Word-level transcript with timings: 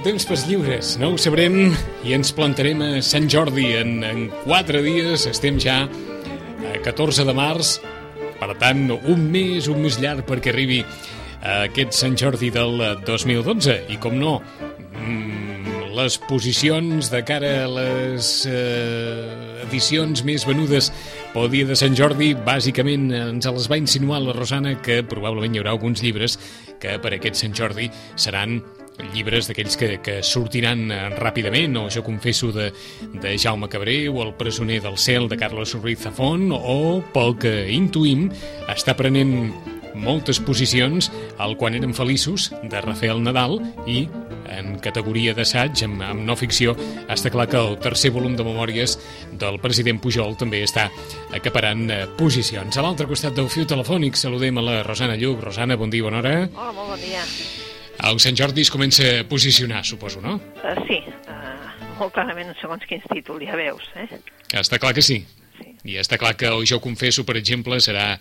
El 0.00 0.04
temps 0.14 0.24
pels 0.24 0.46
lliures, 0.48 0.90
no 0.96 1.10
ho 1.12 1.16
sabrem 1.20 1.74
i 2.08 2.14
ens 2.16 2.30
plantarem 2.32 2.78
a 2.80 2.86
Sant 3.04 3.26
Jordi 3.28 3.66
en, 3.76 3.98
en 4.00 4.22
quatre 4.46 4.80
dies. 4.80 5.26
Estem 5.28 5.58
ja 5.60 5.74
a 5.84 6.78
14 6.86 7.26
de 7.28 7.34
març, 7.36 7.74
per 8.40 8.48
tant, 8.62 8.80
un 8.96 9.28
mes, 9.28 9.68
un 9.68 9.84
mes 9.84 10.00
llarg 10.00 10.24
perquè 10.24 10.54
arribi 10.54 10.80
aquest 11.44 11.92
Sant 11.98 12.16
Jordi 12.16 12.48
del 12.54 12.80
2012. 13.04 13.76
I 13.92 14.00
com 14.00 14.16
no, 14.16 14.38
mm, 15.02 15.92
les 16.00 16.16
posicions 16.24 17.12
de 17.12 17.20
cara 17.28 17.52
a 17.66 17.70
les 17.76 18.32
eh, 18.48 19.62
edicions 19.68 20.24
més 20.24 20.48
venudes 20.48 20.88
pel 21.36 21.52
dia 21.52 21.68
de 21.68 21.76
Sant 21.76 21.92
Jordi, 21.92 22.32
bàsicament 22.48 23.10
ens 23.20 23.52
les 23.52 23.68
va 23.68 23.84
insinuar 23.84 24.24
la 24.24 24.32
Rosana 24.32 24.78
que 24.80 25.02
probablement 25.04 25.52
hi 25.52 25.60
haurà 25.60 25.76
alguns 25.76 26.00
llibres 26.00 26.40
que 26.80 26.96
per 27.04 27.18
aquest 27.20 27.44
Sant 27.44 27.52
Jordi 27.52 27.92
seran 28.16 28.62
llibres 29.14 29.48
d'aquells 29.48 29.76
que, 29.80 29.90
que 30.04 30.20
sortiran 30.26 30.86
eh, 30.90 31.00
ràpidament, 31.16 31.76
o 31.80 31.88
jo 31.92 32.04
confesso 32.06 32.52
de, 32.54 32.70
de 33.22 33.34
Jaume 33.38 33.68
Cabré, 33.72 34.02
o 34.08 34.22
El 34.24 34.34
presoner 34.38 34.80
del 34.84 34.98
cel 34.98 35.28
de 35.28 35.38
Carlos 35.40 35.74
Ruiz 35.78 36.00
Zafón, 36.04 36.50
o 36.52 37.02
pel 37.14 37.36
que 37.40 37.54
intuïm 37.72 38.28
està 38.70 38.96
prenent 38.98 39.52
moltes 39.94 40.38
posicions 40.40 41.10
al 41.38 41.56
Quan 41.58 41.74
érem 41.76 41.94
feliços, 41.96 42.50
de 42.62 42.82
Rafael 42.82 43.22
Nadal, 43.22 43.58
i 43.86 44.04
en 44.50 44.76
categoria 44.82 45.34
d'assaig, 45.36 45.84
amb, 45.86 46.02
amb 46.04 46.26
no 46.26 46.36
ficció, 46.38 46.74
està 47.10 47.30
clar 47.32 47.48
que 47.50 47.60
el 47.60 47.78
tercer 47.82 48.12
volum 48.14 48.36
de 48.36 48.46
memòries 48.46 48.96
del 49.40 49.60
president 49.62 50.00
Pujol 50.02 50.36
també 50.40 50.64
està 50.66 50.88
acaparant 51.36 51.86
eh, 51.90 52.04
posicions. 52.18 52.76
A 52.76 52.86
l'altre 52.86 53.08
costat 53.10 53.36
del 53.38 53.50
fiu 53.52 53.68
telefònic 53.68 54.18
saludem 54.18 54.58
a 54.58 54.66
la 54.66 54.78
Rosana 54.86 55.18
Lluc. 55.20 55.42
Rosana, 55.46 55.78
bon 55.80 55.92
dia, 55.92 56.06
bona 56.06 56.22
hora. 56.22 56.38
Hola, 56.54 56.72
molt 56.76 56.96
bon 56.96 57.04
dia. 57.04 57.26
El 58.08 58.20
Sant 58.22 58.36
Jordi 58.38 58.62
es 58.62 58.70
comença 58.70 59.02
a 59.20 59.24
posicionar, 59.28 59.84
suposo, 59.84 60.20
no? 60.20 60.36
Uh, 60.62 60.74
sí, 60.88 61.00
uh, 61.28 61.96
molt 61.98 62.14
clarament 62.14 62.54
segons 62.60 62.84
quins 62.88 63.04
títols, 63.12 63.44
ja 63.48 63.56
veus, 63.56 63.84
eh? 63.96 64.08
Està 64.60 64.78
clar 64.78 64.94
que 64.96 65.02
sí. 65.02 65.18
Sí. 65.58 65.74
I 65.84 65.98
està 66.00 66.16
clar 66.18 66.36
que 66.36 66.46
el 66.48 66.64
Jo 66.66 66.80
confesso, 66.80 67.24
per 67.28 67.36
exemple, 67.36 67.76
serà 67.80 68.14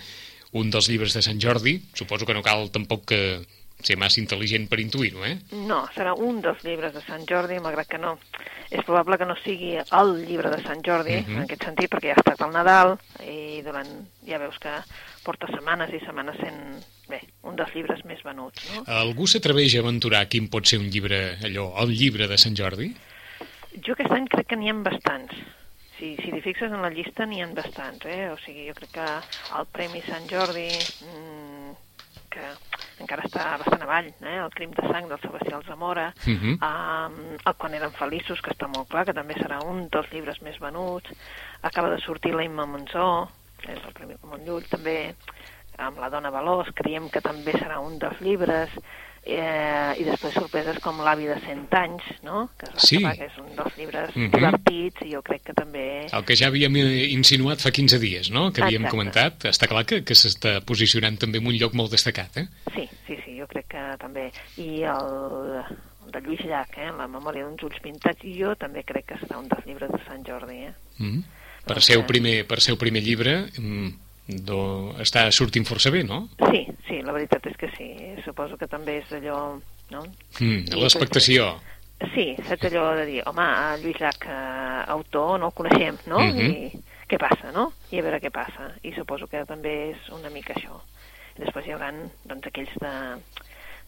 un 0.59 0.69
dels 0.73 0.89
llibres 0.89 1.13
de 1.13 1.21
Sant 1.21 1.39
Jordi. 1.39 1.77
Suposo 1.93 2.25
que 2.25 2.33
no 2.33 2.43
cal 2.43 2.69
tampoc 2.73 3.05
que 3.13 3.21
ser 3.79 3.95
massa 3.95 4.19
intel·ligent 4.19 4.65
per 4.67 4.79
intuir-ho, 4.81 5.23
eh? 5.23 5.37
No, 5.55 5.85
serà 5.95 6.11
un 6.13 6.41
dels 6.43 6.59
llibres 6.67 6.91
de 6.93 6.99
Sant 7.05 7.23
Jordi, 7.29 7.61
malgrat 7.63 7.87
que 7.87 7.97
no. 8.01 8.17
És 8.69 8.83
probable 8.83 9.15
que 9.17 9.25
no 9.29 9.37
sigui 9.39 9.77
el 9.79 10.09
llibre 10.27 10.51
de 10.51 10.59
Sant 10.65 10.81
Jordi, 10.85 11.15
uh 11.15 11.21
Mhm. 11.21 11.29
-huh. 11.29 11.37
en 11.37 11.43
aquest 11.43 11.63
sentit, 11.63 11.89
perquè 11.89 12.07
ja 12.11 12.13
ha 12.17 12.19
estat 12.19 12.41
el 12.41 12.51
Nadal 12.51 12.97
i 13.23 13.61
durant, 13.61 13.87
ja 14.27 14.37
veus 14.37 14.59
que 14.59 14.69
porta 15.23 15.47
setmanes 15.47 15.93
i 15.93 15.99
setmanes 16.05 16.35
sent, 16.37 16.83
bé, 17.09 17.19
un 17.43 17.55
dels 17.59 17.73
llibres 17.75 18.03
més 18.05 18.21
venuts, 18.23 18.63
no? 18.75 18.83
Algú 18.99 19.27
s'atreveix 19.27 19.75
a 19.75 19.83
aventurar 19.83 20.25
quin 20.31 20.47
pot 20.49 20.65
ser 20.69 20.79
un 20.79 20.89
llibre, 20.93 21.37
allò, 21.43 21.71
el 21.83 21.91
llibre 21.97 22.27
de 22.29 22.37
Sant 22.37 22.55
Jordi? 22.55 22.91
Jo 23.85 23.93
aquest 23.93 24.11
any 24.15 24.27
crec 24.27 24.47
que 24.49 24.57
n'hi 24.59 24.69
ha 24.69 24.73
bastants. 24.85 25.33
Si, 25.99 26.13
si 26.21 26.31
t'hi 26.31 26.41
fixes 26.41 26.71
en 26.71 26.81
la 26.81 26.89
llista 26.93 27.25
n'hi 27.27 27.41
ha 27.43 27.47
bastants, 27.53 28.05
eh? 28.05 28.29
O 28.31 28.37
sigui, 28.45 28.67
jo 28.69 28.75
crec 28.77 28.91
que 28.95 29.07
el 29.59 29.65
Premi 29.75 30.01
Sant 30.07 30.29
Jordi, 30.31 30.69
mmm, 31.03 31.73
que 32.29 32.45
encara 33.03 33.25
està 33.25 33.45
bastant 33.59 33.83
avall, 33.83 34.07
eh? 34.21 34.37
El 34.43 34.51
crim 34.55 34.71
de 34.77 34.85
sang 34.87 35.09
del 35.09 35.19
Sebastià 35.23 35.57
Alzamora, 35.57 36.13
Uh 36.27 36.35
-huh. 36.35 36.55
um, 36.69 37.37
el 37.45 37.55
Quan 37.57 37.73
eren 37.73 37.91
feliços, 37.91 38.41
que 38.41 38.51
està 38.51 38.67
molt 38.67 38.87
clar, 38.89 39.05
que 39.05 39.13
també 39.13 39.33
serà 39.35 39.59
un 39.65 39.87
dels 39.89 40.11
llibres 40.11 40.41
més 40.41 40.59
venuts. 40.59 41.09
Acaba 41.61 41.89
de 41.89 41.99
sortir 42.01 42.33
la 42.33 42.43
Imma 42.43 42.65
Monzó, 42.65 43.29
és 43.63 43.79
el 43.85 43.93
Premi 43.93 44.15
Montllull, 44.23 44.63
també 44.69 45.15
amb 45.79 45.99
la 45.99 46.09
dona 46.09 46.29
Veloç, 46.31 46.73
creiem 46.75 47.09
que 47.09 47.21
també 47.21 47.53
serà 47.53 47.79
un 47.79 47.97
dels 47.99 48.19
llibres, 48.21 48.69
eh, 49.25 49.93
i 49.99 50.03
després 50.07 50.33
sorpreses 50.33 50.79
com 50.83 51.01
L'avi 51.03 51.25
de 51.27 51.35
100 51.43 51.67
anys, 51.75 52.03
no? 52.23 52.49
que, 52.57 52.65
es 52.67 52.73
va 52.73 52.79
Sí. 52.87 52.97
que 52.97 53.25
és 53.25 53.37
un 53.37 53.55
dels 53.55 53.77
llibres 53.77 54.15
Mhm. 54.15 54.31
divertits, 54.31 55.01
i 55.05 55.11
jo 55.13 55.21
crec 55.21 55.43
que 55.43 55.53
també... 55.53 56.07
El 56.11 56.23
que 56.25 56.35
ja 56.35 56.47
havíem 56.47 56.75
eh, 56.77 57.05
insinuat 57.11 57.59
fa 57.59 57.71
15 57.71 57.99
dies, 57.99 58.31
no?, 58.31 58.51
que 58.51 58.61
havíem 58.63 58.85
Exacte. 58.85 58.97
comentat. 58.97 59.45
Està 59.51 59.67
clar 59.67 59.85
que, 59.85 60.03
que 60.03 60.13
s'està 60.15 60.61
posicionant 60.65 61.17
també 61.19 61.37
en 61.39 61.47
un 61.47 61.53
lloc 61.57 61.73
molt 61.73 61.91
destacat, 61.91 62.37
eh? 62.37 62.47
Sí, 62.73 62.87
sí, 63.07 63.17
sí, 63.25 63.37
jo 63.39 63.47
crec 63.47 63.67
que 63.67 63.83
també. 63.99 64.31
I 64.57 64.83
el, 64.83 65.63
de 66.11 66.21
Lluís 66.21 66.41
Llach, 66.45 66.77
eh, 66.77 66.91
La 66.97 67.07
memòria 67.07 67.43
d'uns 67.45 67.61
ulls 67.63 67.79
pintats, 67.83 68.23
i 68.23 68.39
jo 68.41 68.55
també 68.55 68.83
crec 68.83 69.05
que 69.05 69.15
serà 69.19 69.37
un 69.37 69.47
dels 69.47 69.65
llibres 69.65 69.91
de 69.91 69.99
Sant 70.07 70.23
Jordi. 70.25 70.63
Eh? 70.65 70.73
Mm. 70.97 71.23
Per, 71.67 71.81
ser 71.81 71.97
el 71.97 72.05
primer, 72.05 72.47
per 72.47 72.59
ser 72.61 72.71
el 72.73 72.79
primer 72.79 73.03
llibre, 73.03 73.45
mm, 73.59 73.89
do, 74.29 74.59
està 75.01 75.25
sortint 75.33 75.65
força 75.65 75.91
bé, 75.93 76.03
no? 76.05 76.27
Sí, 76.51 76.65
sí, 76.87 77.01
la 77.05 77.15
veritat 77.15 77.47
és 77.49 77.57
que 77.57 77.69
sí. 77.75 77.89
Suposo 78.25 78.57
que 78.57 78.69
també 78.69 78.99
és 79.01 79.11
allò... 79.17 79.39
No? 79.89 80.03
Mm, 80.37 80.69
L'expectació. 80.77 81.55
Sí, 82.13 82.31
saps 82.45 82.67
allò 82.69 82.91
de 82.95 83.07
dir, 83.09 83.23
home, 83.27 83.43
a 83.43 83.73
Lluís 83.81 83.97
Llach, 83.99 84.27
eh, 84.29 84.83
autor, 84.93 85.39
no 85.41 85.49
el 85.49 85.55
coneixem, 85.57 85.97
no? 86.07 86.19
Mhm. 86.21 86.51
I 86.53 87.07
què 87.09 87.17
passa, 87.19 87.51
no? 87.51 87.71
I 87.91 87.99
a 87.99 88.05
veure 88.05 88.21
què 88.21 88.29
passa. 88.31 88.69
I 88.85 88.93
suposo 88.93 89.27
que 89.27 89.41
també 89.49 89.73
és 89.89 90.09
una 90.13 90.29
mica 90.29 90.53
això. 90.53 90.77
I 91.35 91.43
després 91.43 91.65
hi 91.65 91.73
haurà, 91.73 91.89
doncs, 92.29 92.47
aquells 92.47 92.77
de, 92.79 92.93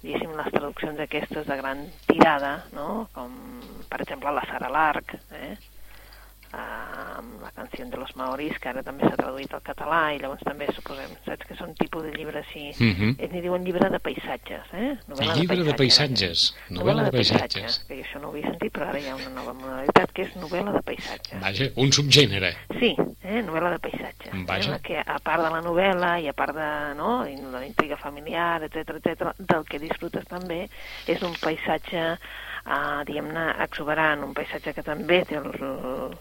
diguéssim, 0.02 0.34
les 0.36 0.52
traduccions 0.52 1.00
aquestes 1.06 1.46
de 1.46 1.58
gran 1.62 1.86
tirada, 2.10 2.66
no? 2.74 3.08
Com, 3.14 3.38
per 3.88 4.02
exemple, 4.02 4.34
la 4.34 4.46
Sara 4.50 4.74
Larc, 4.74 5.16
eh? 5.38 5.54
amb 6.52 6.91
la 7.56 7.64
canció 7.64 7.86
de 7.86 7.98
los 7.98 8.16
maoris, 8.16 8.58
que 8.60 8.70
ara 8.70 8.82
també 8.84 9.04
s'ha 9.08 9.18
traduït 9.18 9.54
al 9.54 9.62
català, 9.62 10.14
i 10.16 10.20
llavors 10.20 10.42
també 10.44 10.68
suposem, 10.74 11.10
saps 11.26 11.46
que 11.48 11.56
són 11.56 11.74
tipus 11.76 12.04
de 12.04 12.12
llibres 12.16 12.46
així, 12.46 12.72
Mhm. 12.80 13.16
ells 13.20 13.32
n'hi 13.34 13.42
diuen 13.42 13.64
llibre 13.66 13.90
de 13.90 14.00
paisatges, 14.00 14.62
eh? 14.74 14.98
Novel·la 15.08 15.36
Llibre 15.36 15.64
de 15.64 15.74
paisatges. 15.74 16.56
Novel·la 16.70 17.04
de 17.06 17.12
paisatges. 17.12 17.80
que 17.88 17.96
jo 17.98 18.04
això 18.04 18.22
no 18.22 18.28
ho 18.28 18.32
havia 18.32 18.48
sentit, 18.50 18.72
però 18.74 18.88
ara 18.90 19.00
hi 19.00 19.08
ha 19.10 19.16
una 19.16 19.30
nova 19.30 19.54
modalitat 19.54 20.12
que 20.14 20.22
és 20.24 20.36
novel·la 20.36 20.72
de 20.74 20.82
paisatges. 20.82 21.40
Vaja, 21.42 21.66
un 21.76 21.92
subgènere. 21.92 22.56
Sí, 22.80 22.96
eh? 23.24 23.42
novel·la 23.44 23.72
de 23.72 23.80
paisatges. 23.80 24.46
Vaja. 24.46 24.70
Eh? 24.70 24.72
la 24.72 24.80
Que 24.80 24.98
a 25.00 25.20
part 25.20 25.44
de 25.44 25.50
la 25.50 25.62
novel·la 25.62 26.22
i 26.22 26.28
a 26.28 26.34
part 26.34 26.56
de 26.56 26.96
no? 26.96 27.26
I 27.28 27.36
la 27.52 27.66
intriga 27.66 27.98
familiar, 27.98 28.64
etc 28.64 28.90
etc, 28.96 29.34
del 29.38 29.66
que 29.66 29.80
disfrutes 29.80 30.26
també 30.28 30.70
és 31.08 31.22
un 31.22 31.34
paisatge, 31.42 32.18
eh, 32.66 33.04
diguem-ne, 33.06 33.64
exuberant, 33.64 34.24
un 34.24 34.34
paisatge 34.34 34.74
que 34.74 34.84
també 34.84 35.24
té 35.26 35.36
el, 35.36 35.46
el, 35.46 36.18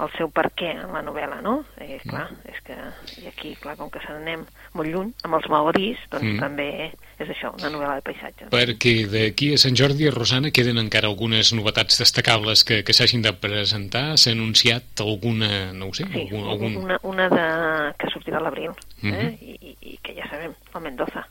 el 0.00 0.10
seu 0.16 0.30
per 0.32 0.46
què 0.56 0.70
en 0.72 0.92
la 0.94 1.02
novel·la, 1.04 1.40
no? 1.44 1.58
I 1.80 1.98
clar, 2.08 2.26
és 2.48 2.58
que 2.64 2.76
i 3.22 3.26
aquí, 3.28 3.54
clar, 3.60 3.76
com 3.76 3.90
que 3.92 4.00
se 4.00 4.08
n'anem 4.12 4.46
molt 4.74 4.88
lluny, 4.88 5.12
amb 5.24 5.34
els 5.38 5.48
maoris, 5.52 5.98
doncs 6.10 6.24
Mm. 6.24 6.40
també 6.40 6.68
és 7.20 7.28
això, 7.28 7.50
una 7.58 7.68
novel·la 7.70 7.96
de 7.98 8.02
paisatges. 8.06 8.48
Perquè 8.50 8.94
d'aquí 9.12 9.52
a 9.54 9.58
Sant 9.60 9.76
Jordi, 9.76 10.08
Rosana, 10.10 10.50
queden 10.50 10.78
encara 10.80 11.08
algunes 11.08 11.52
novetats 11.52 11.98
destacables 12.00 12.64
que, 12.64 12.82
que 12.82 12.92
s'hagin 12.96 13.20
de 13.22 13.32
presentar. 13.36 14.16
S'ha 14.16 14.32
anunciat 14.32 15.00
alguna, 15.04 15.72
no 15.76 15.88
ho 15.90 15.94
sé, 15.94 16.06
Sí, 16.08 16.20
algun... 16.24 16.48
algun... 16.48 16.76
una, 16.86 16.98
una 17.02 17.28
de, 17.28 17.44
que 18.00 18.08
sortirà 18.10 18.38
a 18.38 18.46
l'abril, 18.46 18.70
eh? 19.02 19.06
Mhm. 19.06 19.36
I, 19.40 19.58
i, 19.60 19.76
i 19.92 19.98
que 20.02 20.14
ja 20.16 20.28
sabem, 20.30 20.54
el 20.74 20.80
Mendoza. 20.82 21.26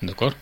D'acord. 0.00 0.36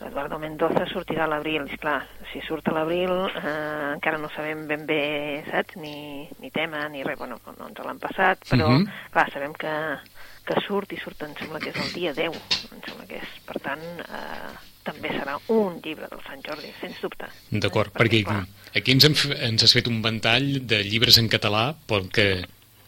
L'Eduardo 0.00 0.38
Mendoza 0.40 0.86
sortirà 0.88 1.24
a 1.26 1.28
l'abril, 1.28 1.66
i 1.68 1.76
clar, 1.76 1.98
si 2.32 2.40
surt 2.46 2.68
a 2.70 2.72
l'abril 2.72 3.10
eh, 3.36 3.92
encara 3.96 4.16
no 4.16 4.30
sabem 4.32 4.62
ben 4.70 4.86
bé, 4.88 5.42
saps, 5.50 5.76
ni, 5.76 6.26
ni 6.40 6.50
tema, 6.54 6.86
ni 6.88 7.02
res, 7.04 7.18
bueno, 7.20 7.36
no 7.58 7.68
ens 7.68 7.82
l'han 7.84 7.98
passat, 8.00 8.46
però, 8.48 8.70
Mhm. 8.70 8.86
clar, 9.12 9.26
sabem 9.32 9.52
que, 9.52 9.74
que 10.48 10.56
surt 10.66 10.92
i 10.92 10.96
surt, 10.96 11.20
em 11.22 11.34
sembla 11.36 11.60
que 11.60 11.68
és 11.68 11.76
el 11.76 11.92
dia 11.92 12.14
10, 12.16 12.32
em 12.72 12.80
sembla 12.86 13.06
que 13.06 13.16
és, 13.20 13.28
per 13.44 13.60
tant, 13.60 13.82
eh, 14.00 14.56
també 14.88 15.10
serà 15.12 15.36
un 15.48 15.80
llibre 15.84 16.08
del 16.08 16.22
Sant 16.24 16.40
Jordi, 16.48 16.72
sens 16.80 16.96
dubte. 17.02 17.26
D'acord, 17.50 17.92
Eh, 17.94 17.98
perquè 18.00 18.24
clar, 18.24 18.46
aquí 18.74 18.92
ens, 18.92 19.04
hem, 19.04 19.14
ens 19.52 19.62
has 19.64 19.72
fet 19.76 19.86
un 19.86 20.00
ventall 20.00 20.66
de 20.66 20.82
llibres 20.82 21.18
en 21.18 21.28
català 21.28 21.74
pel 21.86 22.08
que, 22.08 22.46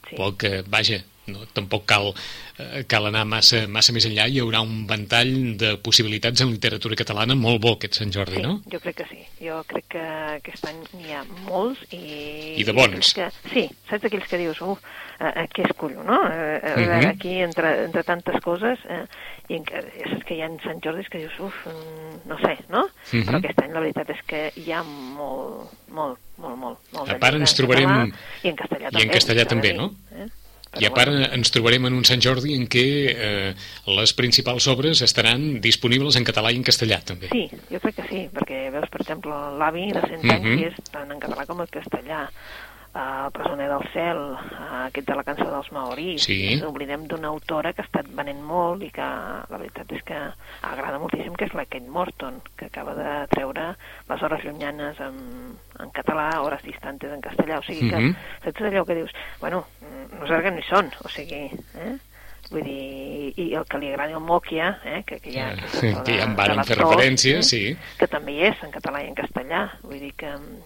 Sí. 0.08 0.16
pel 0.16 0.36
que 0.38 0.62
vaja, 0.66 1.02
no, 1.26 1.44
tampoc 1.54 1.84
cal, 1.86 2.12
eh, 2.58 2.84
cal 2.88 3.06
anar 3.06 3.24
massa, 3.24 3.66
massa 3.68 3.92
més 3.92 4.06
enllà, 4.08 4.26
hi 4.28 4.40
haurà 4.42 4.60
un 4.62 4.86
ventall 4.86 5.56
de 5.56 5.76
possibilitats 5.78 6.40
en 6.42 6.50
literatura 6.50 6.96
catalana 6.98 7.34
molt 7.38 7.60
bo 7.62 7.74
aquest 7.76 7.94
Sant 8.00 8.10
Jordi, 8.12 8.36
sí, 8.36 8.42
no? 8.42 8.60
jo 8.72 8.80
crec 8.80 8.96
que 8.96 9.06
sí. 9.10 9.20
Jo 9.42 9.62
crec 9.66 9.86
que 9.88 10.02
aquest 10.38 10.66
any 10.66 10.80
n'hi 10.98 11.12
ha 11.14 11.22
molts 11.48 11.80
i... 11.92 12.56
I 12.58 12.64
de 12.64 12.72
bons. 12.72 13.12
Que, 13.14 13.28
sí, 13.52 13.68
saps 13.90 14.04
aquells 14.04 14.26
que 14.30 14.38
dius, 14.38 14.60
uf, 14.62 14.78
eh, 15.20 15.46
què 15.54 15.64
escollo, 15.68 16.02
no? 16.02 16.18
Eh, 16.30 16.60
uh 16.62 16.80
Mhm. 16.82 16.88
-huh. 16.90 17.08
Aquí, 17.12 17.34
entre, 17.42 17.84
entre 17.84 18.02
tantes 18.04 18.40
coses, 18.42 18.78
eh, 18.88 19.04
i 19.48 19.54
en, 19.56 19.64
és 19.64 20.24
que 20.24 20.34
hi 20.34 20.42
ha 20.42 20.48
Sant 20.64 20.80
Jordis 20.82 21.08
que 21.08 21.18
dius, 21.18 21.38
uf, 21.40 21.54
mm, 21.66 22.28
no 22.28 22.36
sé, 22.38 22.58
no? 22.68 22.88
Mhm. 23.12 23.24
Però 23.26 23.36
aquest 23.38 23.58
any 23.62 23.72
la 23.72 23.80
veritat 23.80 24.10
és 24.10 24.22
que 24.26 24.52
hi 24.56 24.72
ha 24.72 24.82
molt, 24.82 25.70
molt, 25.88 26.18
molt, 26.38 26.56
molt, 26.58 26.78
molt 26.92 27.10
A 27.10 27.18
part 27.18 27.34
ens 27.34 27.50
en 27.52 27.56
trobarem- 27.56 27.88
català 27.88 28.42
I 28.44 28.48
en 28.48 28.56
castellà 28.56 28.82
i 28.82 28.86
en 28.86 28.92
també. 28.92 29.14
castellà 29.14 29.46
també, 29.46 29.72
no? 29.74 29.94
Eh? 30.12 30.26
I 30.80 30.86
a 30.86 30.88
Però 30.88 30.94
part 30.96 31.10
bueno. 31.12 31.26
ens 31.36 31.50
trobarem 31.52 31.84
en 31.86 31.92
un 31.98 32.04
Sant 32.08 32.22
Jordi 32.24 32.54
en 32.56 32.62
què 32.66 32.84
eh, 33.12 33.54
les 33.92 34.12
principals 34.16 34.66
obres 34.72 35.02
estaran 35.04 35.60
disponibles 35.60 36.16
en 36.16 36.24
català 36.24 36.50
i 36.52 36.56
en 36.56 36.64
castellà, 36.64 37.02
també. 37.04 37.28
Sí, 37.28 37.42
jo 37.70 37.80
crec 37.82 37.98
que 37.98 38.06
sí, 38.08 38.22
perquè 38.32 38.70
veus, 38.72 38.88
per 38.88 39.02
exemple, 39.04 39.36
l'avi 39.60 39.90
de 39.92 40.00
100 40.00 40.22
Mhm. 40.22 40.30
anys 40.32 40.60
i 40.62 40.64
és 40.70 40.90
tant 40.90 41.10
en 41.12 41.20
català 41.20 41.44
com 41.46 41.60
en 41.60 41.66
castellà. 41.66 42.22
El 42.92 43.30
presoner 43.32 43.70
del 43.70 43.84
cel, 43.94 44.18
aquest 44.84 45.06
de 45.08 45.14
la 45.16 45.22
cançó 45.24 45.46
dels 45.48 45.70
maoris. 45.72 46.26
Sí. 46.26 46.34
Ens 46.52 46.64
oblidem 46.68 47.06
d'una 47.08 47.30
autora 47.32 47.72
que 47.72 47.80
ha 47.80 47.86
estat 47.86 48.10
venent 48.12 48.42
molt 48.44 48.82
i 48.84 48.90
que 48.92 49.06
la 49.48 49.56
veritat 49.62 49.90
és 49.96 50.02
que 50.04 50.18
agrada 50.68 50.98
moltíssim, 51.00 51.32
que 51.40 51.46
és 51.48 51.54
la 51.56 51.64
Kate 51.64 51.88
Morton, 51.88 52.42
que 52.58 52.66
acaba 52.68 52.92
de 52.98 53.14
treure 53.32 53.70
les 54.10 54.22
hores 54.28 54.44
llunyanes 54.44 55.00
en, 55.00 55.16
en 55.80 55.90
català, 55.96 56.28
hores 56.44 56.60
distantes 56.68 57.14
en 57.16 57.24
castellà. 57.24 57.58
O 57.58 57.64
sigui 57.64 57.88
que, 57.88 57.96
Mhm. 57.96 58.16
saps 58.44 58.60
allò 58.68 58.84
que 58.84 58.94
dius, 59.00 59.10
bueno, 59.40 59.64
mm, 59.80 60.20
no 60.20 60.26
sé 60.28 60.42
que 60.42 60.50
no 60.50 60.58
hi 60.58 60.68
són, 60.68 60.90
o 61.02 61.08
sigui, 61.08 61.46
eh? 61.80 61.96
Vull 62.50 62.64
dir, 62.66 63.32
i 63.40 63.54
el 63.54 63.64
que 63.64 63.78
li 63.78 63.88
agradi 63.88 64.12
el 64.12 64.20
Mòquia, 64.20 64.66
eh? 64.84 65.02
que, 65.06 65.18
que 65.20 65.30
hi 65.30 65.38
ha... 65.38 65.52
Eh, 65.52 65.56
és 65.64 65.78
això 65.80 66.02
que 66.04 66.18
ja 66.18 66.24
en 66.26 66.34
de 66.36 66.42
fer 66.42 66.54
l'actor, 66.76 66.82
referència, 66.82 67.40
sí. 67.42 67.62
Que 67.96 68.06
també 68.06 68.32
hi 68.34 68.42
és 68.50 68.62
en 68.66 68.70
català 68.74 69.00
i 69.02 69.08
en 69.08 69.14
castellà. 69.16 69.62
Vull 69.82 70.00
dir 70.02 70.12
que 70.12 70.28
mm, 70.36 70.58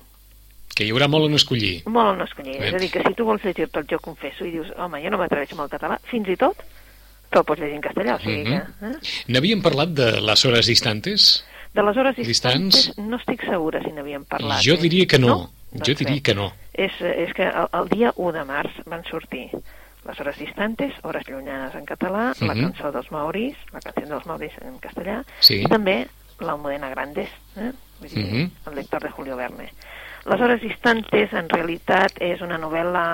Que 0.76 0.84
hi 0.84 0.90
haurà 0.92 1.06
molt 1.08 1.24
on 1.30 1.34
escollir. 1.38 1.82
molt 1.88 2.10
on 2.12 2.20
escollir. 2.26 2.58
Bé. 2.60 2.68
És 2.68 2.74
a 2.76 2.78
dir, 2.82 2.90
que 2.92 3.02
si 3.06 3.14
tu 3.16 3.24
vols 3.24 3.42
llegir-te 3.44 3.80
el 3.80 3.86
Jo 3.88 3.98
confesso 4.04 4.44
i 4.44 4.50
dius, 4.52 4.68
home, 4.76 5.00
jo 5.02 5.10
no 5.10 5.18
m'atreveixo 5.22 5.56
amb 5.56 5.64
el 5.64 5.70
català, 5.72 5.96
fins 6.10 6.28
i 6.28 6.36
tot 6.36 6.60
te'l 7.32 7.44
pots 7.48 7.60
llegir 7.60 7.76
en 7.78 7.82
castellà. 7.82 8.16
O 8.16 8.20
sigui 8.20 8.44
Mhm. 8.44 8.60
que, 8.80 8.86
eh? 8.86 9.22
N'havíem 9.28 9.62
parlat 9.62 9.88
de 9.96 10.20
les 10.20 10.44
hores 10.44 10.66
distantes? 10.66 11.44
De 11.74 11.82
les 11.82 11.96
hores 11.96 12.16
Distants? 12.16 12.74
distantes 12.76 12.98
no 12.98 13.16
estic 13.16 13.42
segura 13.44 13.82
si 13.82 13.90
n'havíem 13.92 14.24
parlat. 14.24 14.60
jo 14.62 14.74
eh? 14.74 14.78
diria 14.78 15.06
que 15.06 15.18
no. 15.18 15.26
no? 15.28 15.38
Jo 15.72 15.78
Doncs 15.92 15.98
diria 15.98 16.14
bé. 16.16 16.22
que 16.22 16.34
no. 16.34 16.52
És, 16.72 16.92
és 17.00 17.32
que 17.34 17.42
el, 17.44 17.68
el 17.72 17.88
dia 17.88 18.12
1 18.16 18.32
de 18.32 18.44
març 18.44 18.70
van 18.86 19.02
sortir 19.10 19.50
les 20.06 20.20
hores 20.20 20.38
distantes, 20.38 20.92
hores 21.02 21.26
llunyanes 21.28 21.74
en 21.74 21.84
català, 21.84 22.32
la 22.40 22.54
Mhm. 22.54 22.62
cançó 22.72 22.92
dels 22.92 23.10
maoris, 23.10 23.56
la 23.72 23.80
canció 23.80 24.06
dels 24.06 24.24
maoris 24.26 24.52
en 24.62 24.78
castellà, 24.78 25.24
Sí. 25.40 25.62
i 25.64 25.66
també 25.66 26.06
l'Almudena 26.40 26.88
Grandes, 26.90 27.28
eh? 27.56 27.72
Vull 28.00 28.10
dir, 28.10 28.24
Mhm. 28.24 28.50
el 28.68 28.74
lector 28.74 29.02
de 29.02 29.10
Julio 29.10 29.36
Verne. 29.36 29.72
Les 30.26 30.40
hores 30.42 30.58
distantes, 30.60 31.32
en 31.38 31.48
realitat, 31.52 32.16
és 32.18 32.40
una 32.42 32.58
novel·la, 32.58 33.04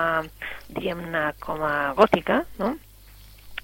diguem-ne, 0.73 1.27
com 1.43 1.61
a 1.67 1.93
gòtica, 1.99 2.39
no? 2.61 2.71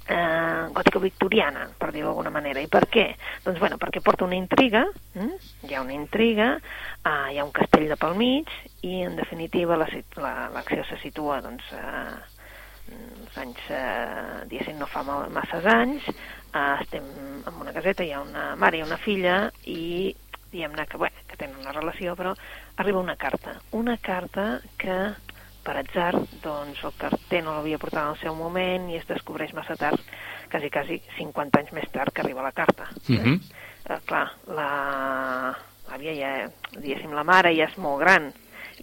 eh, 0.09 0.69
gòtica 0.73 1.01
victoriana, 1.01 1.69
per 1.79 1.91
dir-ho 1.93 2.09
d'alguna 2.09 2.33
manera. 2.35 2.61
I 2.61 2.69
per 2.69 2.87
què? 2.93 3.07
Doncs, 3.45 3.61
bueno, 3.61 3.79
perquè 3.81 4.03
porta 4.05 4.27
una 4.27 4.37
intriga, 4.37 4.85
eh? 5.15 5.31
hi 5.69 5.75
ha 5.75 5.85
una 5.85 5.97
intriga, 5.97 6.55
eh, 7.03 7.33
hi 7.33 7.39
ha 7.39 7.45
un 7.45 7.53
castell 7.57 7.89
de 7.89 7.97
pel 8.01 8.17
mig, 8.21 8.53
i, 8.81 9.03
en 9.05 9.17
definitiva, 9.21 9.77
l'acció 9.81 10.25
la, 10.25 10.51
l'acció 10.55 10.85
se 10.89 11.01
situa, 11.03 11.41
doncs, 11.45 11.73
eh, 11.73 12.37
els 12.89 13.41
anys, 13.45 13.65
eh, 13.69 14.45
diguéssim, 14.49 14.79
no 14.81 14.89
fa 14.89 15.05
masses 15.05 15.69
anys, 15.69 16.09
eh, 16.09 16.75
estem 16.81 17.05
en 17.45 17.61
una 17.61 17.75
caseta, 17.77 18.05
hi 18.05 18.15
ha 18.17 18.25
una 18.25 18.55
mare 18.57 18.81
i 18.81 18.87
una 18.87 19.01
filla, 19.01 19.43
i 19.65 20.15
diguem-ne 20.53 20.87
que, 20.87 21.01
bé, 21.01 21.11
que 21.29 21.37
tenen 21.41 21.61
una 21.61 21.75
relació, 21.77 22.15
però 22.17 22.35
arriba 22.77 23.03
una 23.03 23.17
carta. 23.17 23.59
Una 23.77 23.97
carta 23.99 24.61
que 24.79 24.99
per 25.65 25.77
atzar, 25.77 26.15
doncs 26.43 26.81
el 26.87 26.95
carter 26.97 27.43
no 27.45 27.59
l'havia 27.59 27.81
portat 27.81 28.05
en 28.05 28.13
el 28.15 28.21
seu 28.23 28.37
moment 28.37 28.89
i 28.89 28.97
es 28.97 29.09
descobreix 29.09 29.53
massa 29.57 29.77
tard, 29.77 30.01
quasi, 30.49 30.71
quasi 30.73 31.01
50 31.19 31.61
anys 31.61 31.75
més 31.77 31.91
tard 31.93 32.15
que 32.15 32.25
arriba 32.25 32.47
la 32.47 32.55
carta. 32.57 32.89
Mhm. 33.09 33.41
eh, 33.89 34.01
clar, 34.07 34.27
la 34.47 34.69
l'àvia 35.89 36.15
ja, 36.15 36.31
diguéssim, 36.77 37.15
la 37.17 37.25
mare 37.25 37.55
ja 37.57 37.69
és 37.69 37.77
molt 37.81 38.03
gran 38.05 38.31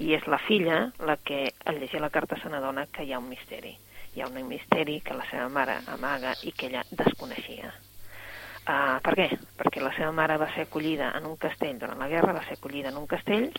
i 0.02 0.14
és 0.18 0.26
la 0.28 0.40
filla 0.48 0.80
la 1.08 1.18
que 1.18 1.52
al 1.66 1.80
llegir 1.80 2.02
la 2.02 2.10
carta 2.10 2.40
se 2.42 2.50
n'adona 2.50 2.88
que 2.92 3.06
hi 3.06 3.14
ha 3.14 3.22
un 3.22 3.30
misteri. 3.30 3.76
Hi 4.16 4.24
ha 4.24 4.30
un 4.32 4.42
misteri 4.48 5.02
que 5.06 5.18
la 5.18 5.28
seva 5.30 5.50
mare 5.50 5.80
amaga 5.94 6.36
i 6.44 6.52
que 6.52 6.72
ella 6.72 6.86
desconeixia. 6.92 7.74
Uh, 8.66 8.98
per 9.06 9.14
què? 9.14 9.28
Perquè 9.60 9.82
la 9.84 9.92
seva 9.94 10.10
mare 10.16 10.40
va 10.42 10.48
ser 10.56 10.64
acollida 10.66 11.12
en 11.14 11.28
un 11.30 11.36
castell 11.38 11.78
durant 11.78 12.00
la 12.02 12.08
guerra, 12.10 12.34
va 12.34 12.42
ser 12.48 12.56
acollida 12.58 12.90
en 12.90 12.98
un 12.98 13.06
castell, 13.06 13.52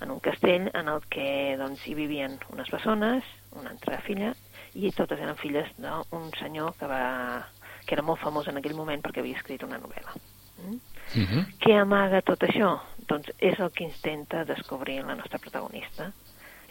en 0.00 0.12
un 0.14 0.20
castell 0.24 0.70
en 0.72 0.88
el 0.88 1.02
que 1.12 1.28
doncs, 1.60 1.82
hi 1.84 1.92
vivien 1.98 2.38
unes 2.54 2.70
bessones, 2.72 3.26
una 3.52 3.74
altra 3.74 4.00
filla, 4.06 4.32
i 4.72 4.92
totes 4.96 5.20
eren 5.20 5.36
filles 5.40 5.68
d'un 5.76 6.30
senyor 6.40 6.72
que, 6.80 6.88
va, 6.88 7.44
que 7.84 7.96
era 7.98 8.04
molt 8.04 8.22
famós 8.24 8.48
en 8.48 8.56
aquell 8.60 8.76
moment 8.78 9.04
perquè 9.04 9.20
havia 9.20 9.36
escrit 9.36 9.64
una 9.68 9.80
novel·la. 9.82 10.16
Mm? 10.64 10.80
Mhm. 11.20 11.44
Què 11.60 11.76
amaga 11.80 12.22
tot 12.24 12.48
això? 12.48 12.72
Doncs 13.06 13.30
és 13.38 13.60
el 13.60 13.70
que 13.76 13.84
intenta 13.84 14.44
descobrir 14.44 15.02
la 15.04 15.14
nostra 15.14 15.38
protagonista. 15.38 16.10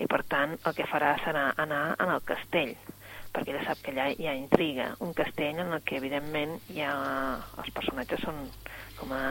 I 0.02 0.10
per 0.12 0.24
tant, 0.28 0.58
el 0.58 0.74
que 0.76 0.90
farà 0.90 1.14
serà 1.24 1.54
anar 1.62 1.96
en 2.04 2.10
el 2.12 2.24
castell, 2.28 2.74
perquè 3.36 3.54
ella 3.54 3.66
sap 3.68 3.84
que 3.84 3.92
allà 3.94 4.08
hi 4.14 4.30
ha 4.30 4.38
intriga. 4.38 4.94
Un 5.06 5.12
castell 5.18 5.60
en 5.66 5.76
el 5.76 5.84
que, 5.84 6.00
evidentment, 6.00 6.56
hi 6.74 6.86
ha... 6.86 6.96
els 7.60 7.76
personatges 7.76 8.24
són 8.24 8.48
com 9.00 9.12
a... 9.16 9.26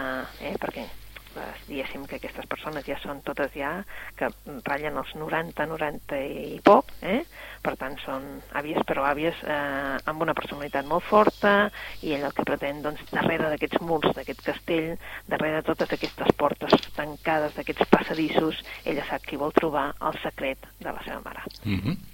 Eh, 0.45 0.55
perquè 0.61 0.87
les, 1.35 1.62
diguéssim 1.69 2.05
que 2.06 2.19
aquestes 2.19 2.47
persones 2.51 2.87
ja 2.87 2.97
són 3.03 3.21
totes 3.27 3.53
ja 3.56 3.73
que 4.19 4.29
ratllen 4.67 4.99
els 5.01 5.12
90, 5.19 5.67
90 5.71 6.21
i 6.55 6.61
poc, 6.65 6.93
eh? 7.03 7.23
per 7.65 7.75
tant 7.81 7.97
són 8.05 8.27
àvies 8.61 8.85
però 8.89 9.06
àvies 9.09 9.43
eh, 9.43 9.99
amb 10.11 10.25
una 10.27 10.37
personalitat 10.37 10.87
molt 10.87 11.06
forta 11.09 11.55
i 12.03 12.15
ell 12.17 12.27
el 12.29 12.35
que 12.37 12.47
pretén 12.47 12.83
doncs 12.85 13.03
darrere 13.12 13.51
d'aquests 13.53 13.83
murs 13.83 14.15
d'aquest 14.17 14.45
castell, 14.47 14.95
darrere 15.31 15.61
de 15.61 15.69
totes 15.73 15.97
aquestes 15.99 16.35
portes 16.39 16.91
tancades, 16.97 17.55
d'aquests 17.59 17.91
passadissos 17.91 18.62
ella 18.85 19.06
sap 19.11 19.27
qui 19.27 19.41
vol 19.41 19.55
trobar 19.56 19.91
el 20.01 20.21
secret 20.23 20.69
de 20.81 20.91
la 20.91 21.01
seva 21.06 21.23
mare. 21.25 21.49
Mhm. 21.65 21.97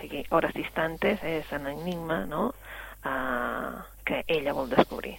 sigui, 0.00 0.24
hores 0.30 0.54
distantes 0.54 1.22
és 1.24 1.50
un 1.56 1.66
enigma 1.66 2.24
no? 2.26 2.48
uh, 3.04 3.82
que 4.04 4.22
ella 4.26 4.52
vol 4.52 4.68
descobrir. 4.70 5.16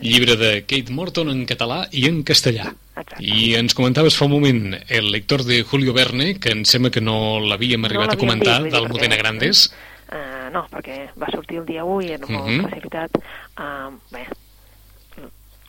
Llibre 0.00 0.36
de 0.38 0.50
Kate 0.64 0.92
Morton 0.94 1.28
en 1.32 1.44
català 1.46 1.82
i 1.92 2.06
en 2.08 2.22
castellà. 2.24 2.70
Exacte. 2.94 3.18
I 3.24 3.54
ens 3.58 3.74
comentaves 3.74 4.16
fa 4.16 4.24
un 4.28 4.32
moment 4.36 4.76
el 4.88 5.10
lector 5.12 5.42
de 5.44 5.62
Julio 5.64 5.92
Verne, 5.92 6.38
que 6.40 6.52
em 6.54 6.64
sembla 6.64 6.92
que 6.94 7.02
no 7.02 7.40
l'havíem 7.40 7.84
arribat 7.84 8.10
a 8.10 8.14
l'havíem 8.14 8.22
comentar, 8.28 8.62
dit, 8.62 8.70
dir, 8.70 8.78
del 8.78 8.88
Modena 8.88 9.16
Grandes. 9.20 9.66
Uh, 10.10 10.48
no, 10.54 10.64
perquè 10.70 11.10
va 11.20 11.28
sortir 11.34 11.60
el 11.60 11.66
dia 11.66 11.84
1 11.84 12.00
i 12.06 12.12
era 12.16 12.26
molt 12.26 12.46
Mhm. 12.48 12.64
precipitat. 12.66 13.18
Uh, 13.58 13.98
bé, 14.14 14.24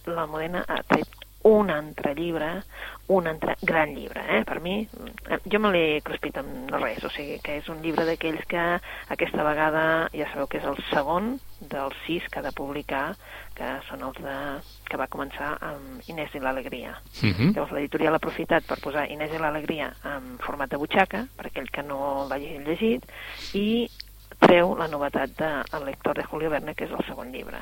la 0.06 0.26
Modena 0.28 0.64
ha 0.68 0.82
tret 0.84 1.08
un 1.44 1.70
altre 1.74 2.14
llibre, 2.16 2.52
un 3.12 3.28
altre 3.28 3.56
gran 3.62 3.94
llibre, 3.96 4.24
eh? 4.38 4.44
Per 4.48 4.60
mi, 4.64 4.88
eh, 5.30 5.40
jo 5.52 5.60
me 5.60 5.72
l'he 5.74 6.02
cruspit 6.06 6.38
amb 6.40 6.70
no 6.72 6.80
res, 6.80 7.04
o 7.04 7.12
sigui 7.12 7.40
que 7.44 7.58
és 7.60 7.70
un 7.72 7.82
llibre 7.84 8.06
d'aquells 8.08 8.46
que 8.48 8.66
aquesta 9.12 9.44
vegada, 9.44 9.84
ja 10.16 10.30
sabeu 10.32 10.48
que 10.48 10.62
és 10.62 10.68
el 10.70 10.80
segon 10.90 11.34
dels 11.60 11.98
sis 12.06 12.28
que 12.32 12.40
ha 12.40 12.46
de 12.46 12.54
publicar, 12.56 13.04
que 13.58 13.72
són 13.90 14.06
els 14.08 14.22
de, 14.24 14.38
que 14.88 15.00
va 15.00 15.10
començar 15.12 15.52
amb 15.72 16.08
Inés 16.08 16.32
i 16.36 16.44
l'Alegria. 16.44 16.96
Mhm. 17.22 17.52
Llavors 17.52 17.76
l'editorial 17.76 18.16
ha 18.16 18.22
aprofitat 18.22 18.66
per 18.68 18.80
posar 18.84 19.10
Inés 19.12 19.34
i 19.36 19.42
l'Alegria 19.42 19.92
en 20.16 20.38
format 20.40 20.72
de 20.72 20.80
butxaca, 20.80 21.26
per 21.36 21.50
aquell 21.50 21.70
que 21.70 21.84
no 21.84 22.28
l'hagi 22.30 22.56
llegit, 22.64 23.06
i 23.54 23.90
treu 24.40 24.74
la 24.80 24.88
novetat 24.88 25.36
de 25.38 25.52
El 25.78 25.86
lector 25.86 26.16
de 26.18 26.24
Julio 26.24 26.50
Verne, 26.50 26.74
que 26.76 26.88
és 26.88 26.96
el 26.96 27.06
segon 27.06 27.32
llibre. 27.36 27.60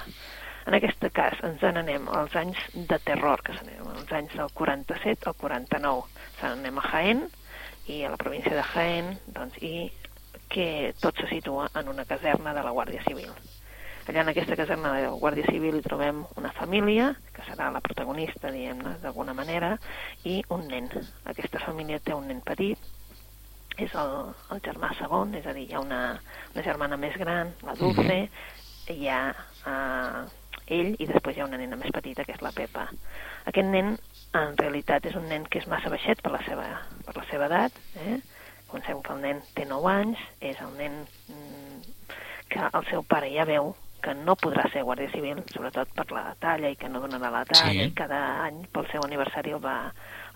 En 0.67 0.75
aquest 0.77 1.05
cas 1.15 1.39
ens 1.47 1.61
n'anem 1.63 2.07
als 2.13 2.35
anys 2.39 2.59
de 2.75 2.99
terror, 3.05 3.43
que 3.45 3.55
s'anem, 3.55 3.85
als 3.93 4.11
anys 4.11 4.35
del 4.35 4.51
47 4.53 5.29
al 5.31 5.37
49. 5.39 6.25
Se 6.39 6.47
n'anem 6.47 6.81
a 6.81 6.87
Jaén, 6.89 7.23
i 7.89 8.03
a 8.03 8.11
la 8.13 8.19
província 8.21 8.55
de 8.55 8.65
Jaén, 8.73 9.15
doncs, 9.33 9.57
i 9.65 9.89
que 10.49 10.93
tot 11.01 11.17
se 11.17 11.29
situa 11.29 11.69
en 11.79 11.89
una 11.89 12.05
caserna 12.05 12.53
de 12.53 12.63
la 12.65 12.73
Guàrdia 12.75 13.01
Civil. 13.05 13.31
Allà 14.09 14.23
en 14.23 14.31
aquesta 14.31 14.55
caserna 14.57 14.91
de 14.95 15.03
la 15.05 15.17
Guàrdia 15.21 15.45
Civil 15.45 15.75
hi 15.77 15.85
trobem 15.85 16.23
una 16.41 16.49
família, 16.57 17.11
que 17.33 17.43
serà 17.45 17.67
la 17.73 17.81
protagonista, 17.85 18.49
diguem-ne, 18.53 18.95
d'alguna 19.03 19.35
manera, 19.37 19.75
i 20.25 20.39
un 20.55 20.65
nen. 20.69 20.89
Aquesta 21.29 21.61
família 21.61 22.01
té 22.01 22.15
un 22.17 22.25
nen 22.29 22.41
petit, 22.45 22.89
és 23.77 23.93
el, 24.01 24.15
el 24.53 24.63
germà 24.65 24.89
segon, 24.97 25.35
és 25.37 25.45
a 25.45 25.53
dir, 25.53 25.67
hi 25.69 25.77
ha 25.77 25.83
una, 25.85 26.01
una 26.55 26.65
germana 26.65 26.97
més 26.97 27.15
gran, 27.21 27.53
la 27.67 27.77
Dulce, 27.77 28.17
hi 28.89 29.07
ha 29.13 29.21
eh, 29.29 30.38
ell 30.69 30.95
i 30.99 31.07
després 31.09 31.37
hi 31.37 31.41
ha 31.43 31.47
una 31.49 31.57
nena 31.57 31.75
més 31.79 31.91
petita, 31.95 32.23
que 32.25 32.33
és 32.37 32.41
la 32.45 32.51
Pepa. 32.55 32.87
Aquest 33.49 33.67
nen, 33.67 33.97
en 34.37 34.57
realitat, 34.57 35.05
és 35.09 35.15
un 35.15 35.27
nen 35.29 35.45
que 35.49 35.59
és 35.59 35.67
massa 35.67 35.89
baixet 35.89 36.21
per 36.21 36.31
la 36.35 36.41
seva, 36.45 36.67
per 37.05 37.15
la 37.17 37.25
seva 37.31 37.49
edat, 37.49 37.79
eh? 38.05 38.19
Pensem 38.69 39.01
que 39.01 39.13
el 39.15 39.21
nen 39.21 39.41
té 39.57 39.65
9 39.65 39.89
anys, 39.89 40.19
és 40.45 40.57
el 40.61 40.73
nen 40.77 40.99
mm, 41.27 41.93
que 42.49 42.67
el 42.69 42.85
seu 42.91 43.01
pare 43.03 43.31
ja 43.33 43.45
veu 43.49 43.73
que 43.99 44.13
no 44.15 44.35
podrà 44.39 44.63
ser 44.71 44.85
guàrdia 44.87 45.11
civil, 45.11 45.41
sobretot 45.51 45.89
per 45.95 46.05
la 46.15 46.35
talla 46.39 46.69
i 46.71 46.77
que 46.79 46.87
no 46.87 47.01
donarà 47.03 47.31
la 47.33 47.41
talla, 47.49 47.73
Sí. 47.73 47.89
i 47.89 47.95
cada 47.97 48.19
any 48.45 48.61
pel 48.71 48.87
seu 48.91 49.03
aniversari 49.03 49.51
el 49.51 49.59
va, 49.63 49.91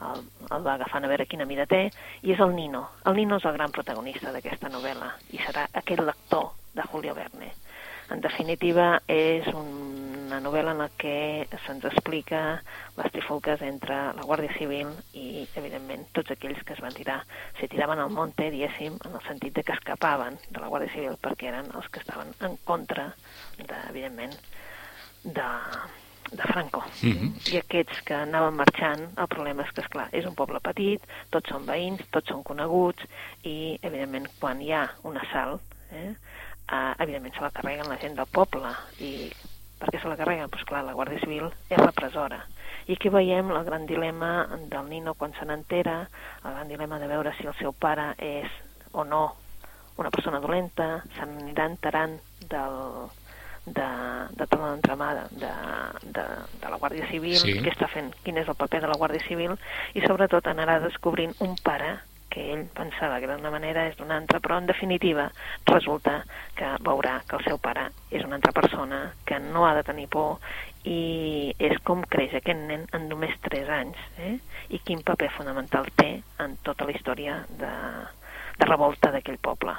el, 0.10 0.26
el 0.50 0.66
va 0.66 0.74
agafant 0.74 1.06
a 1.06 1.08
veure 1.08 1.26
quina 1.30 1.46
mida 1.48 1.66
té, 1.66 1.86
i 2.24 2.34
és 2.34 2.42
el 2.44 2.56
Nino. 2.58 2.84
El 3.06 3.16
Nino 3.16 3.38
és 3.38 3.46
el 3.46 3.54
gran 3.56 3.72
protagonista 3.72 4.34
d'aquesta 4.34 4.68
novel·la, 4.74 5.14
i 5.32 5.40
serà 5.46 5.68
aquest 5.72 6.02
lector 6.04 6.50
de 6.74 6.84
Julio 6.92 7.16
Verne. 7.16 7.54
En 8.12 8.20
definitiva, 8.20 9.00
és 9.08 9.48
una 10.34 10.42
novel·la 10.42 10.72
en 10.74 10.80
la 10.82 10.90
que 10.98 11.46
se'ns 11.68 11.84
explica 11.86 12.40
les 12.98 13.12
trifulques 13.14 13.62
entre 13.62 13.96
la 14.18 14.26
Guàrdia 14.26 14.56
Civil 14.58 14.90
i, 15.14 15.44
evidentment, 15.60 16.08
tots 16.18 16.34
aquells 16.34 16.64
que 16.66 16.74
es 16.74 16.82
van 16.82 16.96
tirar, 16.98 17.20
se 17.60 17.70
tiraven 17.70 18.02
al 18.02 18.10
monte, 18.10 18.48
diguéssim, 18.50 18.96
en 19.06 19.18
el 19.20 19.22
sentit 19.28 19.54
de 19.54 19.64
que 19.68 19.76
escapaven 19.78 20.40
de 20.50 20.64
la 20.64 20.72
Guàrdia 20.74 20.90
Civil 20.96 21.20
perquè 21.22 21.52
eren 21.52 21.70
els 21.78 21.92
que 21.94 22.02
estaven 22.02 22.34
en 22.48 22.58
contra, 22.66 23.12
de, 23.60 23.78
evidentment, 23.92 24.34
de, 25.24 25.48
de 26.32 26.50
Franco. 26.50 26.82
Mhm. 27.04 27.30
I 27.54 27.62
aquests 27.62 28.02
que 28.10 28.18
anaven 28.18 28.58
marxant, 28.58 29.06
el 29.14 29.30
problema 29.30 29.68
és 29.68 29.72
que, 29.72 29.86
esclar, 29.86 30.10
és 30.18 30.26
un 30.26 30.34
poble 30.34 30.66
petit, 30.66 31.06
tots 31.30 31.54
són 31.54 31.70
veïns, 31.70 32.02
tots 32.10 32.34
són 32.34 32.42
coneguts, 32.42 33.06
i, 33.44 33.78
evidentment, 33.84 34.32
quan 34.42 34.66
hi 34.66 34.74
ha 34.74 34.88
un 35.06 35.22
assalt, 35.22 35.78
eh, 35.92 36.10
eh, 36.10 36.94
evidentment 37.06 37.38
se 37.38 37.46
la 37.46 37.54
carreguen 37.54 37.92
la 37.94 38.02
gent 38.02 38.18
del 38.18 38.34
poble, 38.34 38.74
i 38.98 39.30
per 39.84 39.92
què 39.92 40.00
se 40.00 40.08
la 40.08 40.16
carreguen? 40.16 40.48
Doncs 40.48 40.64
clar, 40.70 40.86
la 40.88 40.96
Guàrdia 40.96 41.20
Civil 41.20 41.50
és 41.68 41.80
repressora. 41.82 42.40
I 42.88 42.96
aquí 42.96 43.10
veiem 43.12 43.52
el 43.52 43.66
gran 43.68 43.86
dilema 43.88 44.46
del 44.72 44.88
Nino 44.88 45.14
quan 45.20 45.36
se 45.36 45.44
n'entera, 45.48 46.06
el 46.44 46.54
gran 46.56 46.72
dilema 46.72 47.00
de 47.00 47.10
veure 47.12 47.34
si 47.36 47.48
el 47.48 47.56
seu 47.60 47.76
pare 47.76 48.14
és 48.24 48.48
o 48.94 49.04
no 49.04 49.26
una 50.00 50.10
persona 50.10 50.40
dolenta, 50.40 51.04
se 51.18 51.28
n'anirà 51.28 51.68
enterant 51.70 52.16
del, 52.50 52.80
de, 53.66 53.90
de 54.32 54.48
tota 54.48 54.62
l'entramada 54.64 55.28
de, 55.32 55.52
de, 56.16 56.24
de 56.64 56.72
la 56.72 56.80
Guàrdia 56.80 57.08
Civil, 57.12 57.38
Sí. 57.44 57.60
què 57.60 57.76
està 57.76 57.92
fent, 57.92 58.10
quin 58.24 58.40
és 58.40 58.48
el 58.48 58.58
paper 58.60 58.82
de 58.82 58.90
la 58.90 58.98
Guàrdia 59.00 59.24
Civil, 59.28 59.54
i 59.94 60.02
sobretot 60.08 60.48
anarà 60.48 60.80
descobrint 60.84 61.36
un 61.44 61.56
pare 61.64 61.98
que 62.34 62.44
ell 62.54 62.66
pensava 62.74 63.20
que 63.22 63.30
d'una 63.30 63.52
manera 63.54 63.86
és 63.90 63.98
d'una 64.00 64.18
altra, 64.18 64.42
però 64.42 64.58
en 64.58 64.70
definitiva 64.70 65.28
resulta 65.70 66.16
que 66.58 66.72
veurà 66.88 67.20
que 67.30 67.38
el 67.38 67.46
seu 67.46 67.60
pare 67.62 67.86
és 68.10 68.26
una 68.26 68.40
altra 68.40 68.56
persona, 68.58 69.04
que 69.30 69.40
no 69.44 69.68
ha 69.68 69.76
de 69.78 69.86
tenir 69.86 70.08
por, 70.10 70.40
i 70.90 71.54
és 71.72 71.78
com 71.88 72.02
creix 72.16 72.34
aquest 72.40 72.66
nen 72.70 72.88
en 72.98 73.10
només 73.12 73.38
3 73.48 73.70
anys, 73.78 74.06
eh? 74.18 74.36
i 74.74 74.82
quin 74.82 75.06
paper 75.06 75.30
fonamental 75.38 75.90
té 76.00 76.16
en 76.44 76.58
tota 76.66 76.90
la 76.90 76.98
història 76.98 77.44
de, 77.62 77.74
de 78.60 78.72
revolta 78.72 79.14
d'aquell 79.14 79.40
poble. 79.50 79.78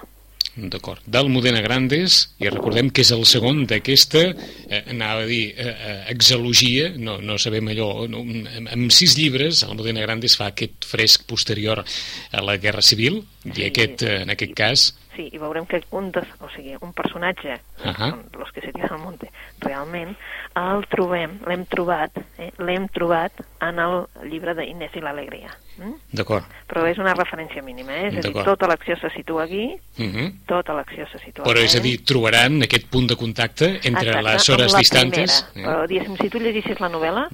D'acord. 0.54 1.02
D'Almudena 1.10 1.58
Grandes, 1.64 2.20
i 2.38 2.46
recordem 2.46 2.92
que 2.94 3.02
és 3.02 3.10
el 3.14 3.24
segon 3.26 3.64
d'aquesta, 3.66 4.22
eh, 4.68 4.82
anava 4.92 5.24
a 5.24 5.26
dir, 5.26 5.48
eh, 5.50 5.66
eh, 5.66 5.94
exalogia, 6.12 6.92
no, 6.94 7.16
no 7.18 7.38
sabem 7.42 7.72
allò, 7.72 8.06
no, 8.06 8.20
amb, 8.22 8.70
amb 8.70 8.92
sis 8.94 9.16
llibres, 9.18 9.64
Almudena 9.66 10.04
Grandes 10.04 10.36
fa 10.38 10.52
aquest 10.52 10.86
fresc 10.86 11.26
posterior 11.26 11.82
a 11.82 12.44
la 12.46 12.56
Guerra 12.62 12.82
Civil, 12.86 13.24
i 13.50 13.66
aquest, 13.66 14.06
eh, 14.06 14.20
en 14.22 14.30
aquest 14.30 14.54
cas, 14.54 14.92
Sí, 15.14 15.28
i 15.32 15.38
veurem 15.38 15.66
que 15.66 15.82
un, 15.94 16.10
de, 16.10 16.22
o 16.40 16.48
sigui, 16.54 16.74
un 16.80 16.92
personatge, 16.92 17.60
uh. 17.84 17.92
-huh. 17.92 18.38
los 18.38 18.50
que 18.52 18.60
se 18.60 18.72
tiran 18.72 18.92
al 18.92 18.98
monte, 18.98 19.30
realment, 19.60 20.16
el 20.54 20.86
trobem, 20.88 21.38
l'hem 21.46 21.66
trobat, 21.66 22.10
eh, 22.38 22.52
l'hem 22.58 22.88
trobat 22.88 23.32
en 23.60 23.78
el 23.78 24.06
llibre 24.30 24.54
d'Inés 24.54 24.94
i 24.94 25.00
l'Alegria. 25.00 25.50
Mm? 25.76 25.94
d'acord. 26.14 26.44
Però 26.70 26.84
és 26.86 26.98
una 27.02 27.14
referència 27.14 27.62
mínima, 27.62 27.96
eh? 27.96 28.06
és 28.12 28.18
a 28.20 28.28
dir, 28.28 28.44
tota 28.46 28.68
l'acció 28.70 28.96
se 29.00 29.10
situa 29.10 29.44
aquí, 29.44 29.74
Uh 29.98 30.04
-huh. 30.06 30.32
tota 30.46 30.72
l'acció 30.72 31.06
se 31.06 31.18
situa 31.18 31.44
Però 31.44 31.58
és 31.58 31.74
a 31.76 31.80
dir, 31.80 32.04
trobaran 32.04 32.62
aquest 32.62 32.86
punt 32.90 33.06
de 33.08 33.16
contacte 33.16 33.80
entre 33.82 34.08
Exacte, 34.08 34.22
les 34.22 34.48
hores 34.48 34.72
la 34.72 34.78
distantes. 34.78 35.42
Primera. 35.52 35.72
Però, 35.72 35.86
diguéssim, 35.86 36.16
si 36.16 36.28
tu 36.28 36.38
llegissis 36.38 36.80
la 36.80 36.88
novel·la, 36.88 37.28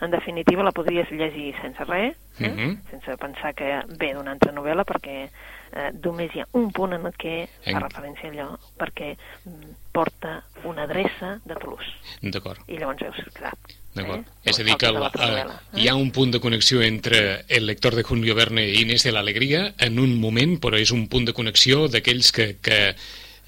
en 0.00 0.10
definitiva 0.10 0.62
la 0.62 0.72
podries 0.72 1.10
llegir 1.10 1.54
sense 1.60 1.84
res, 1.84 2.16
eh? 2.40 2.48
Mhm. 2.48 2.82
sense 2.90 3.16
pensar 3.16 3.54
que 3.54 3.82
ve 3.98 4.14
d'una 4.14 4.32
altra 4.32 4.52
novel·la, 4.52 4.84
perquè 4.84 5.28
eh, 5.72 5.90
només 6.04 6.34
hi 6.34 6.42
ha 6.44 6.48
un 6.58 6.70
punt 6.72 6.94
en 6.96 7.10
que 7.18 7.34
En- 7.64 7.74
fa 7.74 7.82
referència 7.84 8.28
a 8.28 8.32
allò, 8.32 8.48
perquè 8.78 9.14
mm, 9.16 9.74
porta 9.92 10.42
una 10.64 10.84
adreça 10.84 11.38
de 11.44 11.54
Toulouse. 11.54 11.92
D'acord. 12.22 12.62
I 12.68 12.78
llavors 12.78 13.02
veus, 13.02 13.20
clar... 13.34 13.54
D'acord. 13.94 14.20
Eh? 14.20 14.50
És 14.52 14.60
a 14.60 14.64
dir, 14.66 14.76
que 14.78 14.90
la, 14.94 15.08
eh, 15.08 15.28
eh? 15.42 15.80
hi 15.82 15.88
ha 15.88 15.96
un 15.98 16.10
punt 16.14 16.30
de 16.34 16.40
connexió 16.40 16.82
entre 16.82 17.44
el 17.48 17.66
lector 17.66 17.96
de 17.96 18.04
Julio 18.04 18.36
Verne 18.36 18.66
i 18.68 18.82
Inés 18.82 19.02
de 19.04 19.12
l'Alegria 19.12 19.72
en 19.78 19.98
un 19.98 20.18
moment, 20.20 20.58
però 20.60 20.78
és 20.78 20.92
un 20.94 21.08
punt 21.08 21.26
de 21.26 21.34
connexió 21.34 21.88
d'aquells 21.90 22.30
que, 22.36 22.46
que 22.62 22.78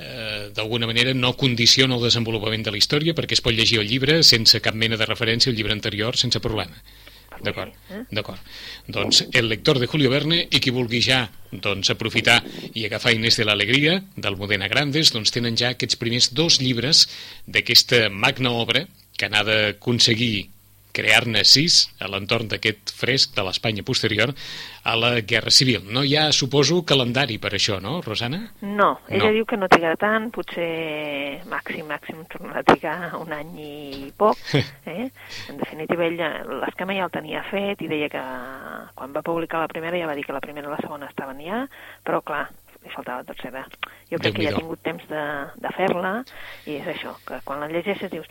eh, 0.00 0.50
d'alguna 0.56 0.88
manera 0.90 1.14
no 1.14 1.34
condiciona 1.36 1.96
el 1.96 2.08
desenvolupament 2.08 2.64
de 2.66 2.72
la 2.74 2.80
història 2.80 3.14
perquè 3.14 3.36
es 3.36 3.44
pot 3.44 3.54
llegir 3.54 3.78
el 3.82 3.88
llibre 3.90 4.22
sense 4.26 4.62
cap 4.64 4.74
mena 4.74 4.98
de 4.98 5.06
referència 5.06 5.52
al 5.52 5.56
llibre 5.58 5.76
anterior 5.76 6.16
sense 6.16 6.40
problema. 6.40 6.80
D'acord, 7.40 7.72
eh? 7.88 8.02
d'acord. 8.12 8.40
Doncs 8.86 9.24
el 9.32 9.48
lector 9.48 9.80
de 9.80 9.88
Julio 9.88 10.10
Verne 10.12 10.42
i 10.44 10.60
qui 10.60 10.72
vulgui 10.74 11.00
ja 11.04 11.22
doncs, 11.50 11.90
aprofitar 11.90 12.38
i 12.74 12.84
agafar 12.86 13.14
Inés 13.16 13.40
de 13.40 13.46
l'Alegria 13.48 13.96
d'Almudena 14.16 14.68
Grandes, 14.68 15.12
doncs 15.14 15.32
tenen 15.34 15.56
ja 15.56 15.72
aquests 15.74 15.98
primers 16.00 16.30
dos 16.36 16.60
llibres 16.60 17.06
d'aquesta 17.48 18.08
magna 18.12 18.52
obra 18.52 18.84
que 19.16 19.28
n'ha 19.28 19.44
d'aconseguir 19.44 20.48
crear-ne 20.92 21.44
sis 21.44 21.88
a 22.00 22.08
l'entorn 22.10 22.48
d'aquest 22.50 22.92
fresc 22.96 23.34
de 23.36 23.44
l'Espanya 23.46 23.82
posterior 23.86 24.32
a 24.84 24.94
la 24.96 25.20
Guerra 25.20 25.50
Civil. 25.52 25.82
No 25.92 26.02
hi 26.04 26.14
ha, 26.16 26.30
suposo, 26.32 26.82
calendari 26.88 27.36
per 27.38 27.52
això, 27.54 27.80
no, 27.84 28.00
Rosana? 28.02 28.40
No, 28.62 29.00
ella 29.08 29.26
No. 29.28 29.32
diu 29.36 29.44
que 29.46 29.56
no 29.60 29.68
trigarà 29.68 29.96
tant, 30.00 30.30
potser 30.32 31.42
màxim, 31.50 31.84
màxim 31.88 32.22
tornarà 32.32 32.60
a 32.62 32.64
trigar 32.64 32.96
un 33.20 33.32
any 33.32 33.52
i 33.60 34.12
poc. 34.16 34.38
Eh? 34.90 35.10
En 35.48 35.58
definitiva, 35.60 36.02
ella 36.06 36.30
l'esquema 36.64 36.94
ja 36.96 37.04
el 37.04 37.12
tenia 37.14 37.42
fet 37.50 37.82
i 37.84 37.88
deia 37.90 38.08
que 38.10 38.22
quan 38.96 39.12
va 39.14 39.22
publicar 39.22 39.60
la 39.62 39.68
primera 39.70 39.98
ja 40.00 40.08
va 40.08 40.16
dir 40.18 40.24
que 40.26 40.32
la 40.34 40.40
primera 40.42 40.66
i 40.66 40.72
la 40.72 40.80
segona 40.80 41.06
estaven 41.10 41.38
ja, 41.44 41.60
però 42.04 42.22
clar, 42.26 42.48
li 42.84 42.92
faltava 42.94 43.22
la 43.22 43.28
tercera. 43.28 43.64
Jo 44.10 44.18
crec 44.18 44.36
que 44.36 44.44
ja 44.44 44.50
ha 44.50 44.56
Déu-n'hi-do. 44.56 44.60
tingut 44.62 44.82
temps 44.86 45.04
de, 45.10 45.24
de 45.62 45.72
fer-la 45.76 46.12
i 46.66 46.78
és 46.80 46.86
això, 46.94 47.14
que 47.28 47.40
quan 47.44 47.60
la 47.60 47.68
llegeixes 47.70 48.10
dius 48.12 48.26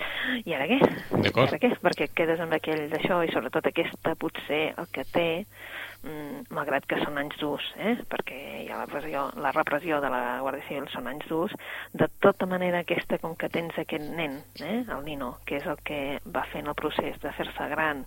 i 0.45 0.55
ara 0.57 0.67
què? 0.69 0.79
I 0.79 1.45
ara 1.45 1.59
què? 1.61 1.73
Perquè 1.83 2.09
quedes 2.17 2.41
amb 2.43 2.55
aquell 2.57 2.87
d'això 2.91 3.21
i 3.25 3.31
sobretot 3.33 3.69
aquesta 3.69 4.15
potser 4.19 4.63
el 4.77 4.89
que 4.95 5.05
té 5.13 5.27
malgrat 6.49 6.85
que 6.89 6.97
són 7.03 7.17
anys 7.19 7.37
durs, 7.41 7.65
eh? 7.77 7.95
perquè 8.09 8.37
hi 8.63 8.67
ha 8.71 8.79
la 8.79 8.85
repressió, 8.85 9.25
la 9.43 9.51
repressió 9.55 9.99
de 10.01 10.09
la 10.11 10.21
Guàrdia 10.43 10.65
Civil 10.67 10.87
són 10.93 11.09
anys 11.11 11.27
durs, 11.29 11.53
de 11.93 12.07
tota 12.23 12.47
manera 12.49 12.81
aquesta, 12.83 13.19
com 13.21 13.35
que 13.39 13.49
tens 13.51 13.77
aquest 13.77 14.05
nen, 14.15 14.39
eh? 14.63 14.79
el 14.81 15.03
Nino, 15.05 15.33
que 15.45 15.59
és 15.59 15.67
el 15.67 15.79
que 15.85 15.99
va 16.35 16.45
fent 16.53 16.71
el 16.71 16.77
procés 16.79 17.19
de 17.23 17.33
fer-se 17.35 17.69
gran 17.73 18.05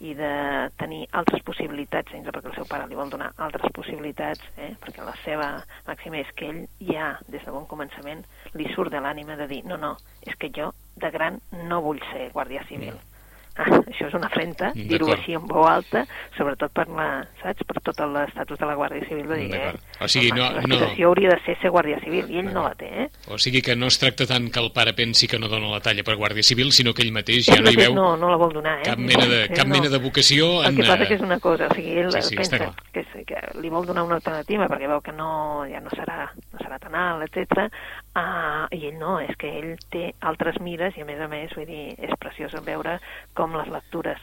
i 0.00 0.14
de 0.18 0.32
tenir 0.80 1.04
altres 1.12 1.44
possibilitats, 1.46 2.12
dins 2.12 2.28
perquè 2.32 2.50
el 2.50 2.58
seu 2.58 2.68
pare 2.70 2.88
li 2.88 2.98
vol 2.98 3.12
donar 3.12 3.32
altres 3.46 3.72
possibilitats, 3.76 4.44
eh? 4.56 4.72
perquè 4.80 5.04
la 5.06 5.16
seva 5.24 5.50
màxima 5.86 6.22
és 6.24 6.34
que 6.38 6.50
ell 6.50 6.62
ja, 6.90 7.14
des 7.28 7.44
de 7.44 7.54
bon 7.54 7.68
començament, 7.70 8.24
li 8.58 8.70
surt 8.74 8.92
de 8.94 9.02
l'ànima 9.04 9.38
de 9.40 9.50
dir 9.50 9.64
no, 9.68 9.78
no, 9.80 9.94
és 10.24 10.36
que 10.40 10.52
jo 10.54 10.72
de 10.96 11.10
gran 11.10 11.40
no 11.68 11.82
vull 11.84 12.00
ser 12.12 12.30
guàrdia 12.32 12.64
civil. 12.70 12.96
Ah, 12.96 13.13
això 13.90 14.08
és 14.08 14.14
una 14.18 14.26
afrenta, 14.26 14.72
dir-ho 14.74 15.06
D'acord. 15.06 15.20
així 15.20 15.34
en 15.38 15.46
veu 15.46 15.64
alta, 15.68 16.04
sobretot 16.36 16.72
per 16.74 16.88
la, 16.88 17.06
saps, 17.42 17.62
per 17.68 17.80
tot 17.86 18.00
l'estatus 18.10 18.58
de 18.58 18.66
la 18.66 18.74
Guàrdia 18.74 19.06
Civil 19.08 19.28
de 19.30 19.36
dir, 19.42 19.54
eh. 19.54 19.72
O 20.02 20.08
sigui, 20.10 20.32
home, 20.32 20.40
no- 20.40 20.50
l'aspiració 20.80 21.08
hauria 21.12 21.30
de 21.34 21.38
ser 21.46 21.56
ser 21.62 21.70
Guàrdia 21.70 22.00
Civil, 22.02 22.30
i 22.34 22.40
ell 22.42 22.50
no 22.52 22.64
la 22.66 22.74
té, 22.74 22.88
eh? 23.04 23.08
O 23.30 23.38
sigui 23.38 23.62
que 23.62 23.76
no 23.76 23.86
es 23.86 23.98
tracta 24.02 24.26
tant 24.26 24.50
que 24.50 24.60
el 24.60 24.72
pare 24.74 24.92
pensi 24.94 25.28
que 25.30 25.38
no 25.38 25.48
dona 25.48 25.70
la 25.70 25.80
talla 25.80 26.02
per 26.04 26.16
Guàrdia 26.18 26.42
Civil, 26.42 26.72
sinó 26.72 26.92
que 26.94 27.02
ell 27.06 27.12
mateix 27.14 27.46
ja 27.46 27.54
Ell 27.60 27.64
no 27.64 27.70
hi 27.70 27.80
veu 27.84 27.94
no, 27.94 28.16
no 28.16 28.30
la 28.30 28.36
vol 28.40 28.52
donar, 28.52 28.78
eh? 28.80 28.88
cap 28.90 28.98
mena 28.98 29.26
de, 29.30 29.40
cap 29.54 29.66
no. 29.68 29.74
mena 29.78 29.88
de 29.88 29.98
vocació 30.02 30.62
El 30.64 30.72
en... 30.74 30.76
que 30.82 30.88
passa 30.88 31.04
eh, 31.04 31.08
que 31.08 31.14
és 31.14 31.22
una 31.22 31.38
cosa, 31.40 31.68
o 31.70 31.74
sigui, 31.78 31.98
ell 32.02 32.10
Sí, 32.14 32.22
sí, 32.30 32.36
pensa 32.36 32.58
clar. 32.58 32.72
que, 32.92 33.04
que 33.26 33.40
li 33.60 33.70
vol 33.70 33.86
donar 33.86 34.04
una 34.04 34.16
alternativa 34.20 34.66
perquè 34.70 34.88
veu 34.90 35.00
que 35.04 35.12
no, 35.14 35.64
ja 35.70 35.80
no 35.80 35.90
serà, 35.94 36.28
no 36.52 36.58
serà 36.62 36.78
tan 36.82 36.94
alt, 36.94 37.24
etc. 37.28 37.68
Uh, 38.14 38.70
I 38.70 38.78
ell 38.90 38.98
no, 39.00 39.16
és 39.18 39.34
que 39.40 39.50
ell 39.58 39.72
té 39.90 40.04
altres 40.22 40.60
mires 40.62 40.94
i 40.94 41.02
a 41.02 41.08
més 41.08 41.18
a 41.18 41.26
més, 41.30 41.50
vull 41.58 41.66
dir, 41.66 41.96
és 41.98 42.14
preciós 42.22 42.54
veure 42.62 43.00
com 43.34 43.56
les 43.58 43.70
lectures 43.74 44.22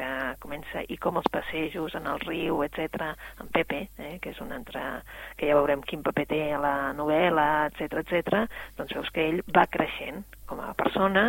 que 0.00 0.10
comença 0.40 0.82
i 0.88 0.96
com 1.00 1.20
els 1.20 1.28
passejos 1.32 1.94
en 1.98 2.08
el 2.08 2.20
riu, 2.24 2.62
etc 2.64 3.12
en 3.40 3.52
Pepe, 3.52 3.86
eh, 4.00 4.16
que 4.22 4.32
és 4.32 4.40
un 4.40 4.52
altre 4.56 4.80
que 5.36 5.48
ja 5.50 5.58
veurem 5.58 5.84
quin 5.84 6.02
paper 6.06 6.26
té 6.30 6.42
a 6.54 6.60
la 6.62 6.74
novel·la, 6.96 7.68
etc 7.70 8.00
etc. 8.00 8.44
doncs 8.78 8.96
veus 8.96 9.10
que 9.14 9.26
ell 9.28 9.42
va 9.52 9.66
creixent 9.70 10.24
com 10.50 10.58
a 10.64 10.72
persona 10.74 11.24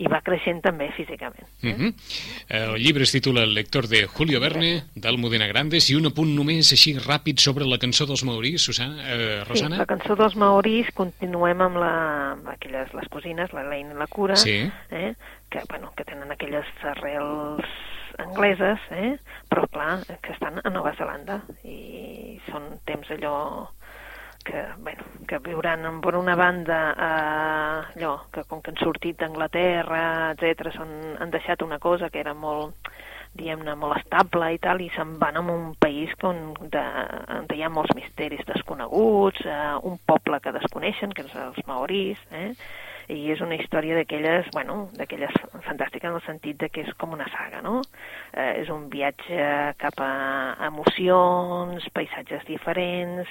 i 0.00 0.08
va 0.08 0.22
creixent 0.24 0.62
també 0.64 0.88
físicament. 0.96 1.44
Uh 1.62 1.74
-huh. 1.76 1.90
El 2.48 2.74
llibre 2.80 3.02
es 3.04 3.12
titula 3.12 3.42
El 3.42 3.54
lector 3.54 3.86
de 3.86 4.06
Julio 4.06 4.40
Verne, 4.40 4.84
d'Almudena 4.94 5.46
Grandes, 5.46 5.90
i 5.90 5.94
un 5.94 6.06
apunt 6.06 6.34
només 6.34 6.72
així 6.72 6.94
ràpid 6.96 7.38
sobre 7.38 7.66
la 7.66 7.78
cançó 7.78 8.06
dels 8.06 8.24
Maurís, 8.24 8.62
Susana, 8.62 8.96
eh, 9.12 9.44
Rosana? 9.44 9.76
Sí, 9.76 9.80
la 9.80 9.86
cançó 9.86 10.16
dels 10.16 10.36
Maoris, 10.36 10.90
continuem 10.94 11.60
amb, 11.60 11.76
la, 11.76 12.32
amb 12.32 12.48
aquelles, 12.48 12.94
les 12.94 13.08
cosines, 13.08 13.52
la 13.52 13.62
Lane 13.62 13.92
i 13.92 13.98
la 13.98 14.06
Cura, 14.06 14.36
Sí. 14.36 14.70
eh, 14.90 15.14
que, 15.50 15.60
bueno, 15.68 15.92
que 15.94 16.04
tenen 16.04 16.30
aquelles 16.32 16.64
arrels 16.82 17.64
angleses, 18.18 18.80
eh, 18.90 19.14
però 19.48 19.66
clar, 19.72 20.00
que 20.20 20.34
estan 20.34 20.60
a 20.62 20.70
Nova 20.70 20.94
Zelanda 20.98 21.40
i 21.64 22.38
són 22.50 22.78
temps 22.88 23.10
allò 23.14 23.36
que, 24.44 24.64
bueno, 24.78 25.04
que 25.28 25.38
viuran 25.38 26.00
per 26.02 26.16
una 26.18 26.34
banda 26.36 26.80
eh, 26.92 27.94
allò, 27.94 28.16
que 28.32 28.44
com 28.48 28.60
que 28.60 28.72
han 28.72 28.80
sortit 28.82 29.20
d'Anglaterra, 29.20 30.32
etc 30.34 30.72
són, 30.74 30.92
han 31.20 31.30
deixat 31.30 31.62
una 31.62 31.78
cosa 31.78 32.10
que 32.10 32.20
era 32.20 32.34
molt 32.34 32.90
diguem-ne, 33.32 33.74
molt 33.80 33.96
estable 33.96 34.50
i 34.52 34.58
tal, 34.60 34.82
i 34.84 34.90
se'n 34.92 35.16
van 35.20 35.38
a 35.40 35.42
un 35.54 35.72
país 35.80 36.12
on, 36.28 36.52
de, 36.72 36.82
on 37.38 37.46
hi 37.54 37.62
ha 37.64 37.70
molts 37.72 37.94
misteris 37.96 38.44
desconeguts, 38.48 39.46
eh, 39.48 39.74
un 39.88 39.96
poble 40.06 40.40
que 40.44 40.52
desconeixen, 40.52 41.14
que 41.16 41.24
és 41.24 41.36
els 41.46 41.62
maoris, 41.68 42.20
eh? 42.30 42.50
I 43.08 43.30
és 43.32 43.40
una 43.44 43.56
història 43.58 43.96
d'aquelles, 43.98 44.48
bueno, 44.54 44.88
d'aquelles 44.98 45.34
fantàstiques 45.66 46.10
en 46.10 46.18
el 46.18 46.24
sentit 46.26 46.58
de 46.60 46.68
que 46.72 46.84
és 46.86 46.92
com 47.00 47.14
una 47.16 47.26
saga, 47.32 47.62
no? 47.64 47.80
Eh, 48.32 48.62
és 48.62 48.70
un 48.72 48.88
viatge 48.92 49.46
cap 49.80 50.00
a 50.02 50.12
emocions, 50.68 51.88
paisatges 51.94 52.44
diferents, 52.48 53.28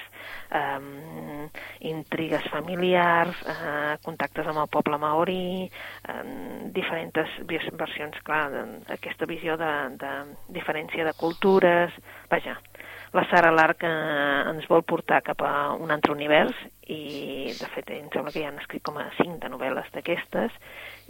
eh, 0.52 1.48
intrigues 1.92 2.48
familiars, 2.52 3.38
eh, 3.48 3.98
contactes 4.04 4.48
amb 4.48 4.64
el 4.64 4.72
poble 4.72 5.00
maori, 5.02 5.70
eh, 6.08 6.24
diferents 6.76 7.38
versions, 7.48 8.20
clar, 8.24 8.50
aquesta 8.94 9.26
visió 9.26 9.58
de, 9.58 9.72
de 10.02 10.12
diferència 10.54 11.06
de 11.08 11.14
cultures, 11.18 11.96
vaja, 12.30 12.58
la 13.14 13.26
Sara 13.30 13.52
Lark 13.52 13.84
eh, 13.84 14.52
ens 14.54 14.68
vol 14.72 14.86
portar 14.88 15.20
cap 15.26 15.42
a 15.44 15.74
un 15.76 15.92
altre 15.92 16.14
univers 16.14 16.56
i, 16.88 17.52
de 17.56 17.68
fet, 17.74 17.92
em 17.96 18.08
sembla 18.12 18.32
que 18.32 18.40
ja 18.40 18.50
han 18.52 18.60
escrit 18.60 18.84
com 18.84 18.98
a 19.00 19.10
cinc 19.18 19.42
de 19.44 19.50
novel·les 19.52 19.90
d'aquestes 19.92 20.56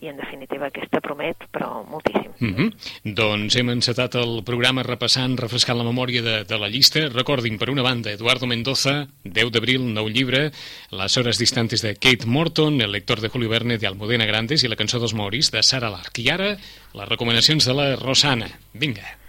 i, 0.02 0.10
en 0.10 0.18
definitiva, 0.18 0.68
aquesta 0.68 1.02
promet, 1.04 1.46
però 1.54 1.84
moltíssim. 1.86 2.34
Mm 2.40 2.56
-hmm. 2.56 3.14
Doncs 3.18 3.56
hem 3.56 3.70
encetat 3.70 4.16
el 4.16 4.44
programa 4.44 4.84
repassant, 4.84 5.38
refrescant 5.38 5.78
la 5.78 5.86
memòria 5.86 6.22
de, 6.22 6.44
de 6.44 6.58
la 6.58 6.70
llista. 6.70 7.08
Recordin, 7.10 7.60
per 7.60 7.70
una 7.70 7.84
banda, 7.84 8.12
Eduardo 8.12 8.48
Mendoza, 8.48 9.08
10 9.24 9.52
d'abril, 9.52 9.94
nou 9.94 10.10
llibre, 10.10 10.52
Les 10.92 11.18
hores 11.18 11.38
distantes 11.38 11.82
de 11.82 11.96
Kate 11.96 12.26
Morton, 12.26 12.82
El 12.82 12.92
lector 12.92 13.22
de 13.22 13.30
Julio 13.30 13.50
Verne 13.50 13.78
de 13.78 13.88
Almudena 13.88 14.26
Grandes 14.26 14.64
i 14.64 14.68
La 14.68 14.76
cançó 14.76 15.00
dels 15.00 15.14
Moris 15.14 15.52
de 15.52 15.62
Sara 15.62 15.90
Lark. 15.90 16.18
I 16.18 16.30
ara, 16.30 16.58
les 16.94 17.10
recomanacions 17.10 17.66
de 17.66 17.74
la 17.74 17.96
Rosana. 17.96 18.48
Vinga. 18.74 19.21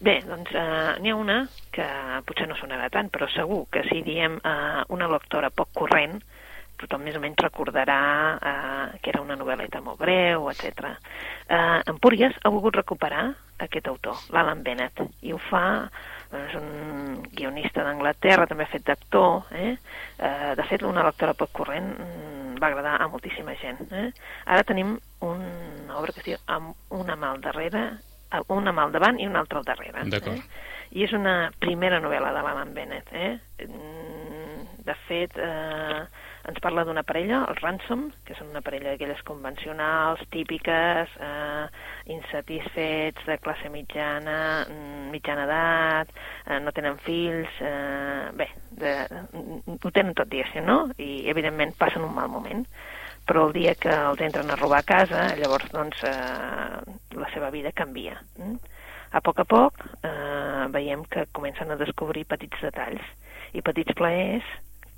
Bé, 0.00 0.14
doncs 0.24 0.48
uh, 0.56 0.96
n'hi 1.04 1.10
ha 1.12 1.16
una 1.16 1.42
que 1.76 1.86
potser 2.24 2.46
no 2.48 2.56
sonarà 2.56 2.86
tant, 2.92 3.10
però 3.12 3.26
segur 3.28 3.66
que 3.74 3.82
si 3.84 4.00
diem 4.06 4.38
uh, 4.40 4.80
una 4.96 5.08
lectora 5.12 5.50
poc 5.52 5.74
corrent, 5.76 6.16
tothom 6.80 7.04
més 7.04 7.18
o 7.18 7.20
menys 7.20 7.42
recordarà 7.44 7.98
uh, 8.36 8.86
que 9.04 9.12
era 9.12 9.20
una 9.20 9.36
novel·leta 9.36 9.82
molt 9.84 10.00
breu, 10.00 10.48
etc. 10.48 10.94
Uh, 11.50 11.82
Empúries 11.92 12.38
ha 12.40 12.54
volgut 12.54 12.80
recuperar 12.80 13.26
aquest 13.60 13.92
autor, 13.92 14.24
l'Alan 14.32 14.64
Bennett, 14.64 15.04
i 15.20 15.36
ho 15.36 15.40
fa 15.50 15.66
és 16.30 16.56
un 16.56 17.20
guionista 17.34 17.84
d'Anglaterra, 17.84 18.46
també 18.48 18.64
ha 18.64 18.72
fet 18.72 18.88
d'actor, 18.88 19.50
eh? 19.52 19.74
Uh, 20.16 20.52
de 20.56 20.64
fet, 20.70 20.86
una 20.86 21.04
lectora 21.04 21.36
poc 21.36 21.52
corrent 21.60 21.92
mm, 21.92 22.54
va 22.62 22.70
agradar 22.70 22.96
a 22.96 23.08
moltíssima 23.12 23.52
gent. 23.60 23.82
Eh? 23.92 24.10
Ara 24.46 24.64
tenim 24.64 24.94
una 25.26 25.98
obra 25.98 26.14
que 26.14 26.22
es 26.22 26.30
diu 26.30 26.40
Amb 26.46 26.96
una 26.96 27.16
mà 27.20 27.34
darrere, 27.44 27.90
una 28.48 28.72
mà 28.72 28.86
al 28.86 28.92
davant 28.94 29.20
i 29.20 29.26
una 29.26 29.42
altra 29.44 29.58
al 29.58 29.68
darrere. 29.68 30.04
D'acord. 30.08 30.36
Eh? 30.36 30.68
i 30.90 31.04
és 31.06 31.12
una 31.14 31.52
primera 31.62 32.00
novel·la 32.02 32.32
de 32.34 32.42
l'Alan 32.42 32.72
Bennett. 32.74 33.12
Eh? 33.14 33.36
Mm, 33.66 34.66
de 34.86 34.96
fet, 35.06 35.36
eh, 35.38 36.00
ens 36.50 36.58
parla 36.64 36.82
d'una 36.88 37.04
parella, 37.06 37.44
els 37.52 37.60
Ransom, 37.62 38.08
que 38.26 38.34
són 38.34 38.50
una 38.50 38.62
parella 38.64 38.94
d'aquelles 38.94 39.20
convencionals, 39.28 40.24
típiques, 40.34 41.14
eh, 41.20 41.66
insatisfets, 42.16 43.26
de 43.28 43.38
classe 43.38 43.70
mitjana, 43.70 44.66
mm, 44.66 45.10
mitjana 45.14 45.44
edat, 45.44 46.08
eh, 46.46 46.58
no 46.58 46.72
tenen 46.72 46.98
fills, 47.06 47.60
eh, 47.60 48.30
bé, 48.32 48.48
de, 48.70 48.94
ho 49.84 49.90
tenen 49.90 50.14
tot, 50.14 50.28
diguéssim, 50.28 50.64
no? 50.64 50.90
I, 50.98 51.28
evidentment, 51.28 51.76
passen 51.78 52.02
un 52.02 52.14
mal 52.14 52.28
moment 52.28 52.66
però 53.30 53.46
el 53.46 53.54
dia 53.54 53.76
que 53.78 53.94
els 53.94 54.26
entren 54.26 54.50
a 54.50 54.58
robar 54.58 54.82
a 54.82 54.88
casa, 54.90 55.28
llavors, 55.38 55.70
doncs, 55.70 56.02
eh, 56.02 56.98
la 57.14 57.30
seva 57.30 57.54
vida 57.54 57.70
canvia. 57.70 58.18
Mm? 58.36 58.58
a 59.10 59.20
poc 59.20 59.40
a 59.42 59.46
poc 59.48 59.84
eh, 60.06 60.66
veiem 60.70 61.02
que 61.10 61.26
comencen 61.34 61.70
a 61.70 61.78
descobrir 61.78 62.28
petits 62.30 62.62
detalls 62.62 63.06
i 63.56 63.62
petits 63.66 63.96
plaers 63.98 64.46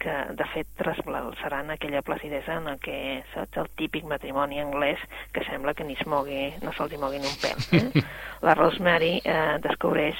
que 0.02 0.14
de 0.36 0.46
fet 0.50 0.66
trasbalsaran 0.80 1.70
aquella 1.70 2.02
placidesa 2.02 2.56
en 2.58 2.66
el 2.72 2.78
que, 2.82 3.22
saps, 3.32 3.60
el 3.62 3.70
típic 3.78 4.04
matrimoni 4.10 4.58
anglès 4.60 5.00
que 5.32 5.44
sembla 5.46 5.76
que 5.78 5.86
ni 5.86 5.94
es 5.94 6.02
mogui, 6.10 6.48
no 6.64 6.74
se'ls 6.74 6.98
mogui 6.98 7.22
ni 7.22 7.30
un 7.30 7.38
pèl. 7.38 7.62
Eh? 7.78 8.02
La 8.46 8.56
Rosemary 8.58 9.20
eh, 9.22 9.60
descobreix 9.62 10.18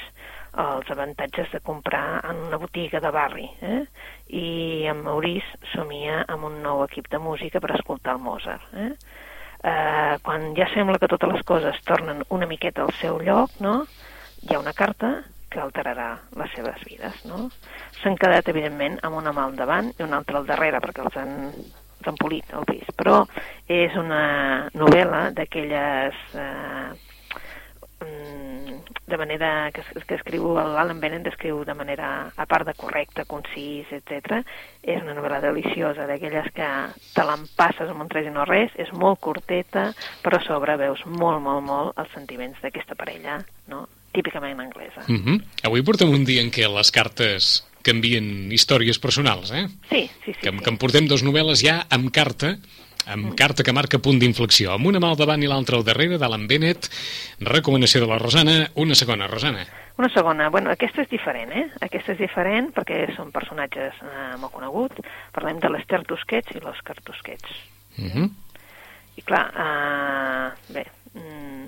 els 0.61 0.89
avantatges 0.93 1.49
de 1.51 1.59
comprar 1.65 2.21
en 2.29 2.43
una 2.47 2.59
botiga 2.61 2.99
de 3.01 3.11
barri 3.11 3.47
eh? 3.65 3.81
i 4.29 4.85
en 4.89 5.01
Maurice 5.01 5.57
somia 5.71 6.23
amb 6.27 6.45
un 6.51 6.59
nou 6.61 6.83
equip 6.85 7.09
de 7.09 7.17
música 7.17 7.59
per 7.59 7.73
escoltar 7.73 8.17
el 8.17 8.21
Mozart. 8.21 8.67
Eh? 8.73 8.91
eh, 9.63 10.17
quan 10.21 10.53
ja 10.55 10.67
sembla 10.73 10.99
que 10.99 11.09
totes 11.09 11.31
les 11.31 11.45
coses 11.47 11.79
tornen 11.87 12.23
una 12.29 12.49
miqueta 12.49 12.83
al 12.83 12.93
seu 12.99 13.19
lloc, 13.23 13.55
no? 13.63 13.83
hi 14.43 14.53
ha 14.53 14.59
una 14.59 14.75
carta 14.75 15.21
que 15.49 15.61
alterarà 15.61 16.09
les 16.39 16.51
seves 16.57 16.81
vides. 16.87 17.23
No? 17.29 17.47
S'han 18.01 18.17
quedat, 18.19 18.49
evidentment, 18.49 18.97
amb 19.05 19.21
una 19.21 19.33
mà 19.35 19.47
al 19.47 19.55
davant 19.55 19.91
i 19.93 20.03
una 20.05 20.19
altra 20.19 20.41
al 20.41 20.49
darrere, 20.49 20.81
perquè 20.83 21.05
els 21.05 21.17
han, 21.21 21.33
els 21.53 22.09
han 22.09 22.19
polit 22.19 22.53
el 22.57 22.65
pis. 22.69 22.89
Però 22.97 23.21
és 23.69 23.95
una 23.99 24.23
novel·la 24.73 25.27
d'aquelles 25.37 26.17
eh, 26.33 27.12
de 29.07 29.17
manera 29.17 29.71
que, 29.73 29.83
que 30.07 30.15
escriu 30.15 30.53
l'Alan 30.55 30.99
Bennett 30.99 31.27
escriu 31.31 31.63
de 31.65 31.75
manera, 31.77 32.31
a 32.35 32.45
part 32.49 32.67
de 32.67 32.75
correcta, 32.77 33.25
concís, 33.25 33.89
etc. 33.91 34.41
És 34.81 35.01
una 35.01 35.15
novel·la 35.17 35.41
deliciosa, 35.43 36.07
d'aquelles 36.09 36.51
que 36.55 36.69
te 37.15 37.25
l'empasses 37.27 37.89
amb 37.89 38.05
un 38.05 38.11
tres 38.11 38.29
i 38.29 38.33
no 38.33 38.45
res, 38.49 38.71
és 38.79 38.93
molt 38.93 39.21
curteta, 39.23 39.89
però 40.23 40.39
a 40.39 40.45
sobre 40.45 40.77
veus 40.77 41.03
molt, 41.05 41.41
molt, 41.43 41.65
molt 41.65 41.99
els 41.99 42.15
sentiments 42.15 42.59
d'aquesta 42.63 42.95
parella, 42.99 43.41
no? 43.67 43.87
típicament 44.13 44.59
anglesa. 44.59 45.01
Mm 45.07 45.21
-hmm. 45.23 45.43
Avui 45.63 45.81
portem 45.81 46.09
un 46.09 46.23
dia 46.23 46.41
en 46.41 46.51
què 46.51 46.69
les 46.69 46.91
cartes 46.91 47.65
canvien 47.81 48.51
històries 48.51 48.99
personals, 48.99 49.51
eh? 49.51 49.67
Sí, 49.89 50.09
sí, 50.23 50.33
sí. 50.33 50.39
Que, 50.39 50.51
sí. 50.51 50.57
que 50.63 50.69
en 50.69 50.77
portem 50.77 51.07
dos 51.07 51.23
novel·les 51.23 51.63
ja 51.65 51.85
amb 51.89 52.11
carta 52.11 52.57
amb 53.11 53.33
carta 53.39 53.63
que 53.63 53.73
marca 53.75 53.99
punt 53.99 54.19
d'inflexió, 54.21 54.73
amb 54.73 54.87
una 54.89 55.01
mà 55.03 55.11
al 55.11 55.19
davant 55.19 55.43
i 55.43 55.49
l'altra 55.49 55.77
al 55.79 55.85
darrere, 55.87 56.19
d'Alan 56.21 56.47
Bennett, 56.47 56.89
recomanació 57.39 58.03
de 58.03 58.09
la 58.09 58.19
Rosana, 58.21 58.57
una 58.75 58.95
segona, 58.95 59.27
Rosana. 59.27 59.65
Una 59.97 60.09
segona, 60.09 60.49
bueno, 60.49 60.71
aquesta 60.73 61.03
és 61.03 61.09
diferent, 61.11 61.51
eh? 61.53 61.67
Aquesta 61.85 62.15
és 62.15 62.21
diferent 62.23 62.71
perquè 62.73 63.03
són 63.13 63.29
personatges 63.35 63.99
eh, 64.01 64.31
molt 64.41 64.55
coneguts. 64.55 65.03
Parlem 65.35 65.59
de 65.61 65.69
l'Ester 65.69 66.01
Tusquets 66.09 66.55
i 66.55 66.63
l'Òscar 66.63 66.97
Tusquets. 67.03 67.59
Mm 67.97 68.09
-hmm. 68.09 68.29
I 69.15 69.21
clar, 69.21 69.45
eh, 69.53 70.73
bé, 70.73 70.85
mm, 71.13 71.67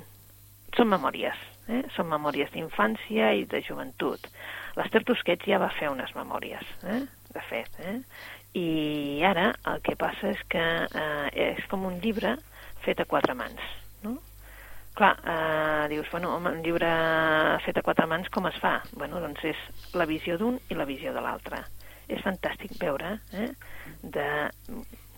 són 0.76 0.90
memòries, 0.90 1.38
eh? 1.68 1.84
Són 1.96 2.08
memòries 2.08 2.52
d'infància 2.52 3.34
i 3.34 3.46
de 3.46 3.62
joventut. 3.62 4.28
L'Ester 4.76 5.04
Tusquets 5.04 5.46
ja 5.46 5.60
va 5.62 5.70
fer 5.70 5.90
unes 5.90 6.16
memòries, 6.16 6.66
eh? 6.84 7.04
De 7.36 7.42
fet, 7.50 7.70
eh? 7.80 8.02
I 8.54 8.68
ara 9.26 9.50
el 9.72 9.82
que 9.86 9.98
passa 10.00 10.32
és 10.32 10.42
que 10.52 10.64
eh, 10.86 11.52
és 11.52 11.66
com 11.72 11.86
un 11.90 12.00
llibre 12.04 12.36
fet 12.86 13.02
a 13.02 13.08
quatre 13.10 13.36
mans, 13.38 13.62
no? 14.06 14.18
Clar, 14.96 15.16
eh, 15.28 15.88
dius, 15.92 16.08
bueno, 16.12 16.36
home, 16.38 16.54
un 16.56 16.62
llibre 16.64 16.92
fet 17.66 17.80
a 17.82 17.84
quatre 17.84 18.08
mans 18.08 18.30
com 18.32 18.48
es 18.48 18.60
fa? 18.64 18.78
Bueno, 18.96 19.20
doncs 19.24 19.44
és 19.52 19.64
la 19.98 20.08
visió 20.08 20.38
d'un 20.40 20.60
i 20.70 20.78
la 20.78 20.88
visió 20.88 21.12
de 21.16 21.24
l'altre. 21.24 21.66
És 22.08 22.22
fantàstic 22.24 22.78
veure 22.80 23.18
eh, 23.34 23.50
de 24.04 24.30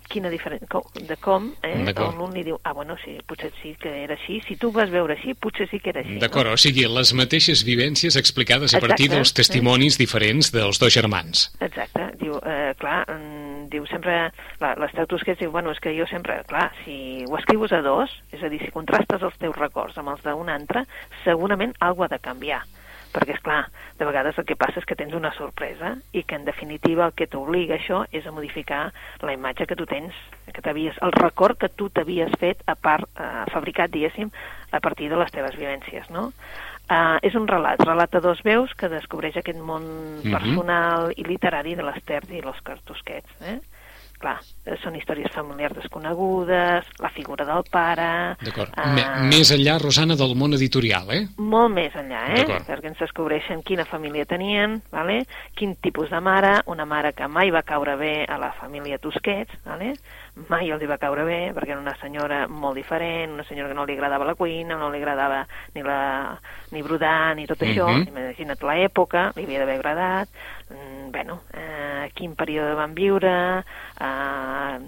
quina 0.08 0.32
diferència, 0.32 0.82
de 1.08 1.18
com, 1.22 1.50
eh, 1.68 1.94
com 1.96 2.22
un 2.24 2.34
li 2.36 2.44
diu, 2.48 2.58
ah, 2.64 2.74
bueno, 2.76 2.96
sí, 3.04 3.18
potser 3.28 3.52
sí 3.62 3.74
que 3.80 3.92
era 4.04 4.16
així, 4.16 4.40
si 4.48 4.58
tu 4.60 4.72
vas 4.76 4.90
veure 4.92 5.18
així, 5.18 5.36
potser 5.36 5.68
sí 5.72 5.82
que 5.84 5.92
era 5.92 6.02
així. 6.04 6.18
D'acord, 6.22 6.50
no? 6.50 6.56
o 6.56 6.62
sigui, 6.62 6.88
les 6.90 7.14
mateixes 7.18 7.64
vivències 7.68 8.18
explicades 8.20 8.74
a 8.74 8.82
partir 8.84 9.10
Exacte, 9.10 9.18
dels 9.18 9.36
testimonis 9.42 9.98
eh? 9.98 10.04
diferents 10.06 10.52
dels 10.56 10.80
dos 10.82 10.94
germans. 10.96 11.50
Exacte, 11.60 12.08
diu, 12.22 12.40
eh, 12.40 12.72
clar, 12.80 13.02
mm, 13.12 13.37
diu 13.72 13.86
sempre, 13.90 14.32
l'Esteu 14.62 15.08
Tusquets 15.10 15.40
diu, 15.42 15.52
bueno, 15.52 15.72
és 15.76 15.82
que 15.84 15.96
jo 15.98 16.08
sempre, 16.10 16.40
clar, 16.50 16.70
si 16.84 17.26
ho 17.28 17.38
escrius 17.38 17.76
a 17.76 17.84
dos, 17.86 18.14
és 18.32 18.44
a 18.44 18.50
dir, 18.54 18.62
si 18.64 18.74
contrastes 18.74 19.24
els 19.24 19.38
teus 19.42 19.58
records 19.60 19.98
amb 19.98 20.16
els 20.16 20.26
d'un 20.26 20.50
altre, 20.50 20.86
segurament 21.24 21.76
alguna 21.80 22.12
ha 22.12 22.16
de 22.16 22.24
canviar 22.24 22.64
perquè, 23.14 23.38
és 23.38 23.44
clar, 23.44 23.64
de 23.98 24.06
vegades 24.06 24.38
el 24.38 24.46
que 24.48 24.58
passa 24.60 24.82
és 24.82 24.88
que 24.88 24.98
tens 25.00 25.16
una 25.18 25.32
sorpresa 25.38 25.96
i 26.14 26.24
que, 26.24 26.38
en 26.38 26.46
definitiva, 26.46 27.08
el 27.08 27.16
que 27.18 27.30
t'obliga 27.32 27.78
això 27.78 28.04
és 28.16 28.28
a 28.28 28.34
modificar 28.36 28.88
la 29.24 29.34
imatge 29.34 29.68
que 29.70 29.78
tu 29.80 29.88
tens, 29.90 30.16
que 30.54 30.64
t'havies, 30.64 30.98
el 31.06 31.16
record 31.16 31.60
que 31.62 31.72
tu 31.74 31.90
t'havies 31.90 32.34
fet 32.42 32.62
a 32.68 32.76
part, 32.76 33.08
eh, 33.16 33.46
fabricat, 33.54 33.94
diguéssim, 33.94 34.32
a 34.72 34.82
partir 34.84 35.10
de 35.10 35.20
les 35.20 35.32
teves 35.32 35.56
vivències, 35.58 36.10
no? 36.14 36.32
Uh, 36.90 37.18
és 37.22 37.36
un 37.36 37.48
relat, 37.48 37.82
relat 37.84 38.14
a 38.16 38.20
dos 38.24 38.40
veus 38.48 38.72
que 38.80 38.88
descobreix 38.88 39.36
aquest 39.38 39.60
món 39.60 39.84
Mhm. 40.24 40.32
personal 40.32 41.12
i 41.18 41.24
literari 41.24 41.76
de 41.76 41.84
l'Ester 41.84 42.22
i 42.32 42.40
l'Òscar 42.42 42.78
Tusquets, 42.86 43.30
eh? 43.42 43.60
clar, 44.18 44.40
són 44.82 44.96
històries 44.96 45.30
familiars 45.32 45.76
desconegudes, 45.76 46.86
la 47.00 47.10
figura 47.14 47.46
del 47.46 47.62
pare... 47.70 48.36
D'acord. 48.42 48.72
Me- 48.96 49.28
Més 49.30 49.52
enllà, 49.54 49.76
Rosana, 49.78 50.16
del 50.18 50.34
món 50.36 50.54
editorial, 50.58 51.12
eh? 51.14 51.28
molt 51.38 51.70
més 51.76 51.94
enllà, 51.94 52.24
eh? 52.34 52.46
Perquè 52.66 52.88
ens 52.90 52.98
descobreixen 53.04 53.62
quina 53.62 53.86
família 53.86 54.26
tenien, 54.26 54.82
vale? 54.92 55.20
quin 55.54 55.76
tipus 55.76 56.10
de 56.10 56.20
mare, 56.20 56.62
una 56.66 56.86
mare 56.86 57.14
que 57.14 57.28
mai 57.28 57.52
va 57.52 57.62
caure 57.62 57.96
bé 57.96 58.26
a 58.28 58.40
la 58.40 58.54
família 58.54 58.98
Tusquets, 58.98 59.54
vale? 59.66 59.94
Mai 60.50 60.70
els 60.72 60.82
hi 60.84 60.88
va 60.90 60.98
caure 61.02 61.24
bé, 61.26 61.52
perquè 61.56 61.72
era 61.74 61.80
una 61.82 61.96
senyora 62.02 62.48
molt 62.48 62.76
diferent, 62.76 63.34
una 63.34 63.44
senyora 63.44 63.70
que 63.70 63.76
no 63.76 63.86
li 63.86 63.94
agradava 63.94 64.26
la 64.26 64.36
cuina, 64.36 64.78
no 64.78 64.90
li 64.92 65.00
agradava 65.02 65.46
ni, 65.74 65.82
la, 65.84 66.38
ni 66.72 66.82
brodar, 66.86 67.36
ni 67.36 67.48
tot 67.48 67.60
això, 67.60 67.88
Mhm. 67.88 68.08
imagina't 68.08 68.62
l'època, 68.62 69.32
li 69.36 69.44
havia 69.44 69.60
d'haver 69.60 69.76
agradat, 69.80 70.30
mm, 70.70 71.12
bueno, 71.12 71.42
eh, 71.54 72.12
quin 72.14 72.36
període 72.36 72.74
van 72.76 72.94
viure, 72.94 73.64
eh, 74.00 74.80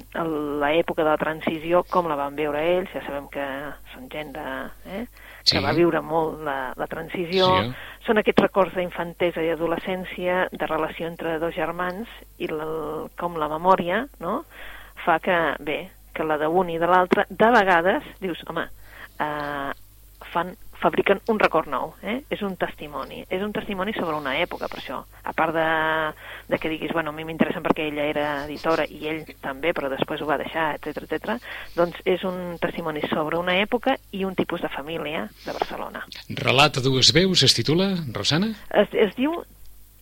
l'època 0.62 1.04
de 1.04 1.10
la 1.10 1.18
transició, 1.18 1.84
com 1.90 2.08
la 2.08 2.16
van 2.16 2.36
viure 2.36 2.62
ells, 2.78 2.90
ja 2.94 3.02
sabem 3.06 3.28
que 3.30 3.46
són 3.94 4.10
gent 4.10 4.34
de, 4.34 4.48
eh, 4.86 5.06
que 5.44 5.58
Sí. 5.58 5.64
va 5.64 5.72
viure 5.74 6.02
molt 6.02 6.42
la, 6.44 6.74
la 6.76 6.88
transició, 6.88 7.46
Sí. 7.64 7.74
són 8.06 8.18
aquests 8.18 8.42
records 8.42 8.76
d'infantesa 8.76 9.42
i 9.42 9.50
adolescència, 9.50 10.48
de 10.52 10.68
relació 10.68 11.08
entre 11.08 11.40
dos 11.40 11.56
germans, 11.56 12.08
i 12.38 12.48
la, 12.48 13.08
com 13.18 13.36
la 13.38 13.48
memòria, 13.48 14.06
no?, 14.20 14.44
fa 15.06 15.20
que, 15.24 15.38
bé, 15.66 15.80
que 16.14 16.26
la 16.28 16.40
d'un 16.42 16.70
i 16.70 16.80
de 16.82 16.90
l'altre, 16.90 17.26
de 17.30 17.52
vegades, 17.56 18.08
dius, 18.22 18.42
home, 18.48 18.66
eh, 19.20 19.72
fan, 20.34 20.56
fabriquen 20.80 21.20
un 21.28 21.40
record 21.40 21.68
nou, 21.70 21.94
eh? 22.02 22.20
és 22.32 22.42
un 22.46 22.56
testimoni, 22.60 23.22
és 23.30 23.44
un 23.44 23.52
testimoni 23.56 23.94
sobre 23.98 24.16
una 24.16 24.38
època, 24.40 24.70
per 24.72 24.80
això, 24.80 25.00
a 25.24 25.34
part 25.36 25.54
de, 25.56 25.66
de 26.48 26.60
que 26.62 26.72
diguis, 26.72 26.94
bueno, 26.96 27.12
a 27.12 27.18
mi 27.18 27.26
m'interessen 27.28 27.64
perquè 27.66 27.90
ella 27.90 28.08
era 28.08 28.28
editora 28.46 28.88
i 28.88 29.02
ell 29.12 29.22
també, 29.44 29.74
però 29.76 29.92
després 29.92 30.24
ho 30.24 30.30
va 30.30 30.40
deixar, 30.40 30.72
etc 30.80 31.04
etc. 31.04 31.36
doncs 31.76 32.00
és 32.08 32.24
un 32.28 32.58
testimoni 32.64 33.04
sobre 33.12 33.40
una 33.40 33.60
època 33.60 33.98
i 34.16 34.24
un 34.28 34.36
tipus 34.40 34.64
de 34.64 34.72
família 34.72 35.28
de 35.46 35.56
Barcelona. 35.56 36.06
Relat 36.40 36.80
a 36.80 36.86
dues 36.86 37.12
veus 37.16 37.44
es 37.44 37.56
titula, 37.58 37.92
Rosana? 38.16 38.54
Es, 38.70 38.96
es 38.96 39.16
diu 39.20 39.36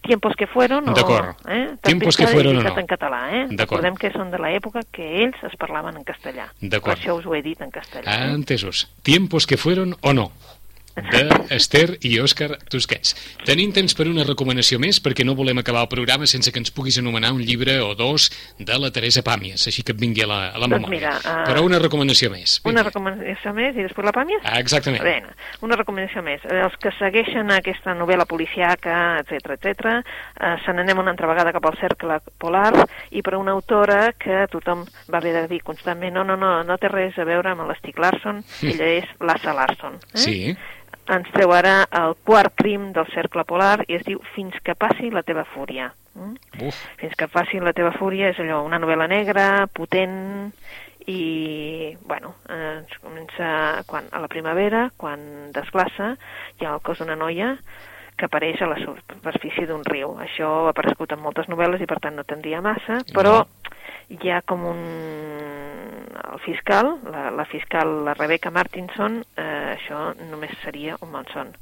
Tiempos 0.07 0.35
que 0.39 0.47
fueron 0.47 0.89
o... 0.89 0.95
D'acord. 0.95 1.35
Eh? 1.51 1.75
Tiempos 1.83 2.17
que 2.17 2.27
fueron 2.27 2.57
o 2.57 2.63
no. 2.63 2.73
en 2.79 2.87
català, 2.87 3.21
eh? 3.35 3.45
Recordem 3.51 3.97
que 3.99 4.11
són 4.15 4.31
de 4.31 4.39
l'època 4.41 4.85
que 4.95 5.07
ells 5.23 5.41
es 5.47 5.57
parlaven 5.59 5.99
en 5.99 6.07
castellà. 6.07 6.47
D'acord. 6.61 6.95
Per 6.95 7.01
això 7.01 7.17
us 7.19 7.27
ho 7.27 7.35
he 7.35 7.43
dit 7.43 7.59
en 7.61 7.73
castellà. 7.73 8.07
Ah, 8.07 8.29
eh? 8.29 8.37
entesos. 8.39 8.87
Tiempos 9.03 9.45
que 9.45 9.59
fueron 9.59 9.97
o 10.01 10.15
no 10.15 10.31
de 11.11 11.55
Esther 11.55 11.97
i 12.01 12.15
Òscar 12.19 12.57
Tusquets. 12.71 13.13
Tenim 13.45 13.71
temps 13.75 13.93
per 13.97 14.07
una 14.09 14.25
recomanació 14.27 14.79
més 14.81 14.99
perquè 15.03 15.25
no 15.25 15.35
volem 15.37 15.61
acabar 15.61 15.83
el 15.85 15.91
programa 15.91 16.25
sense 16.29 16.51
que 16.51 16.59
ens 16.59 16.71
puguis 16.73 16.97
anomenar 16.99 17.31
un 17.35 17.41
llibre 17.45 17.79
o 17.85 17.93
dos 17.95 18.29
de 18.59 18.77
la 18.79 18.89
Teresa 18.91 19.21
Pàmies, 19.25 19.67
així 19.69 19.83
que 19.85 19.93
et 19.93 19.99
vingui 20.01 20.23
a 20.25 20.27
la, 20.29 20.39
a 20.49 20.57
la 20.57 20.67
Doncs 20.67 20.81
memòria. 20.81 20.97
mira, 20.97 21.13
ah, 21.23 21.43
Però 21.47 21.63
una 21.65 21.79
recomanació 21.79 22.31
més. 22.33 22.57
Una 22.65 22.81
Vinga. 22.81 22.87
recomanació 22.89 23.53
més 23.53 23.75
i 23.77 23.85
després 23.85 24.05
la 24.09 24.13
Pàmies? 24.15 24.41
Ah, 24.43 24.59
exactament. 24.59 25.03
Bé, 25.03 25.21
una 25.61 25.77
recomanació 25.79 26.23
més. 26.25 26.41
Els 26.49 26.77
que 26.81 26.91
segueixen 26.97 27.51
aquesta 27.53 27.93
novel·la 27.95 28.25
policiaca, 28.25 29.19
etc 29.21 29.53
etc, 29.57 29.85
eh, 30.41 30.55
se 30.65 30.73
n'anem 30.73 30.97
una 30.99 31.11
altra 31.13 31.27
vegada 31.29 31.53
cap 31.55 31.65
al 31.69 31.77
cercle 31.79 32.19
polar 32.41 32.73
i 33.11 33.21
per 33.21 33.35
una 33.37 33.53
autora 33.53 34.13
que 34.17 34.45
tothom 34.51 34.85
va 35.11 35.19
haver 35.21 35.33
de 35.33 35.45
dir 35.47 35.61
constantment 35.63 36.13
no, 36.17 36.23
no, 36.23 36.35
no, 36.37 36.63
no 36.63 36.77
té 36.81 36.89
res 36.91 37.17
a 37.19 37.25
veure 37.27 37.51
amb 37.53 37.67
l'Stig 37.69 37.97
Larsson, 37.99 38.41
ella 38.63 38.87
és 38.97 39.05
l'Assa 39.21 39.53
Larsson. 39.53 39.99
Eh? 40.13 40.17
Sí, 40.23 40.37
Ens 41.13 41.29
treu 41.31 41.53
ara 41.55 41.85
el 41.95 42.17
quart 42.27 42.55
crim 42.59 42.91
del 42.95 43.07
cercle 43.13 43.45
polar 43.47 43.85
i 43.87 43.95
es 43.95 44.03
diu 44.07 44.19
Fins 44.35 44.57
que 44.63 44.75
passi 44.75 45.11
la 45.13 45.23
teva 45.23 45.45
fúria. 45.47 45.91
Mm? 46.17 46.71
Fins 46.99 47.15
que 47.15 47.29
passi 47.31 47.61
la 47.63 47.75
teva 47.77 47.93
fúria 47.95 48.33
és 48.33 48.39
allò, 48.43 48.63
una 48.65 48.79
novel·la 48.81 49.07
negra, 49.07 49.67
potent 49.73 50.17
i, 51.07 51.95
bueno, 52.03 52.35
eh, 52.49 52.79
ens 52.81 52.97
comença 52.99 53.49
quan, 53.87 54.09
a 54.11 54.19
la 54.19 54.27
primavera, 54.27 54.89
quan 54.99 55.53
desglaça, 55.55 56.15
hi 56.59 56.67
ha 56.67 56.73
el 56.75 56.83
cos 56.83 56.99
d'una 56.99 57.15
noia 57.15 57.55
que 58.17 58.25
apareix 58.25 58.61
a 58.61 58.67
la 58.67 58.79
superfície 58.81 59.67
d'un 59.69 59.85
riu. 59.87 60.15
Això 60.19 60.49
ha 60.65 60.71
aparegut 60.73 61.13
en 61.13 61.21
moltes 61.23 61.47
novel·les 61.47 61.83
i 61.85 61.87
per 61.89 61.99
tant 62.03 62.17
no 62.17 62.25
tendria 62.27 62.63
massa, 62.65 63.03
però 63.13 63.39
hi 64.09 64.31
ha 64.33 64.41
com 64.41 64.65
un... 64.65 64.81
el 66.17 66.39
fiscal, 66.43 66.95
la, 67.13 67.29
la 67.31 67.45
fiscal, 67.45 67.93
la 68.07 68.15
Rebecca 68.17 68.51
Martinson, 68.51 69.21
eh, 69.37 69.56
això 69.77 70.11
només 70.31 70.57
seria 70.63 70.97
un 71.01 71.13
malson 71.13 71.53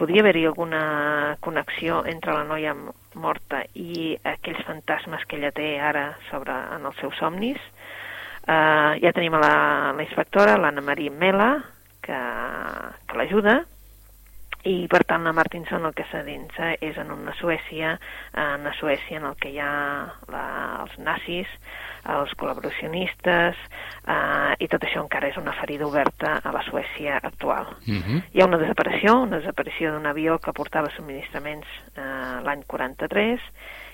podria 0.00 0.22
haver-hi 0.22 0.46
alguna 0.48 1.36
connexió 1.44 2.00
entre 2.08 2.32
la 2.32 2.44
noia 2.48 2.72
morta 3.20 3.60
i 3.76 4.14
aquells 4.24 4.62
fantasmes 4.64 5.26
que 5.28 5.36
ella 5.36 5.52
té 5.52 5.74
ara 5.80 6.06
sobre 6.30 6.54
en 6.76 6.86
els 6.88 6.96
seus 7.02 7.18
somnis. 7.20 7.60
Uh, 8.48 8.96
ja 9.02 9.12
tenim 9.12 9.36
la, 9.36 9.92
la 9.92 10.06
inspectora, 10.06 10.56
l'Anna 10.56 10.80
Maria 10.80 11.12
Mela, 11.12 11.50
que, 12.00 12.16
que 13.06 13.18
l'ajuda, 13.20 13.58
i 14.68 14.86
per 14.92 15.04
tant 15.08 15.24
la 15.24 15.32
Martinson 15.32 15.86
el 15.88 15.94
que 15.96 16.04
s'adinsa 16.10 16.74
és 16.84 16.98
en 17.00 17.10
una 17.14 17.32
Suècia, 17.38 17.94
en 18.34 18.60
una 18.60 18.74
Suècia 18.76 19.16
en 19.16 19.24
el 19.30 19.36
que 19.40 19.54
hi 19.54 19.60
ha 19.62 19.70
la, 20.28 20.44
els 20.82 20.98
nazis, 21.00 21.48
els 22.10 22.32
col·laboracionistes, 22.40 23.56
eh, 24.04 24.52
i 24.60 24.68
tot 24.68 24.84
això 24.84 25.00
encara 25.04 25.30
és 25.30 25.38
una 25.40 25.54
ferida 25.56 25.88
oberta 25.88 26.36
a 26.44 26.52
la 26.52 26.62
Suècia 26.68 27.16
actual. 27.22 27.72
uh 27.86 28.00
-huh. 28.04 28.22
Hi 28.32 28.40
ha 28.40 28.46
una 28.46 28.58
desaparició, 28.58 29.22
una 29.22 29.38
desaparició 29.38 29.92
d'un 29.92 30.06
avió 30.06 30.38
que 30.38 30.52
portava 30.52 30.90
subministraments 30.90 31.66
eh, 31.96 32.40
l'any 32.44 32.62
43 32.66 33.40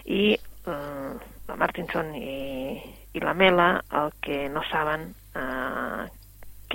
i 0.04 0.34
eh, 0.66 1.12
la 1.48 1.56
Martinson 1.56 2.14
i, 2.14 2.82
i 3.12 3.20
la 3.20 3.34
Mela 3.34 3.82
el 3.92 4.12
que 4.20 4.48
no 4.48 4.62
saben 4.64 5.14
eh, 5.34 6.10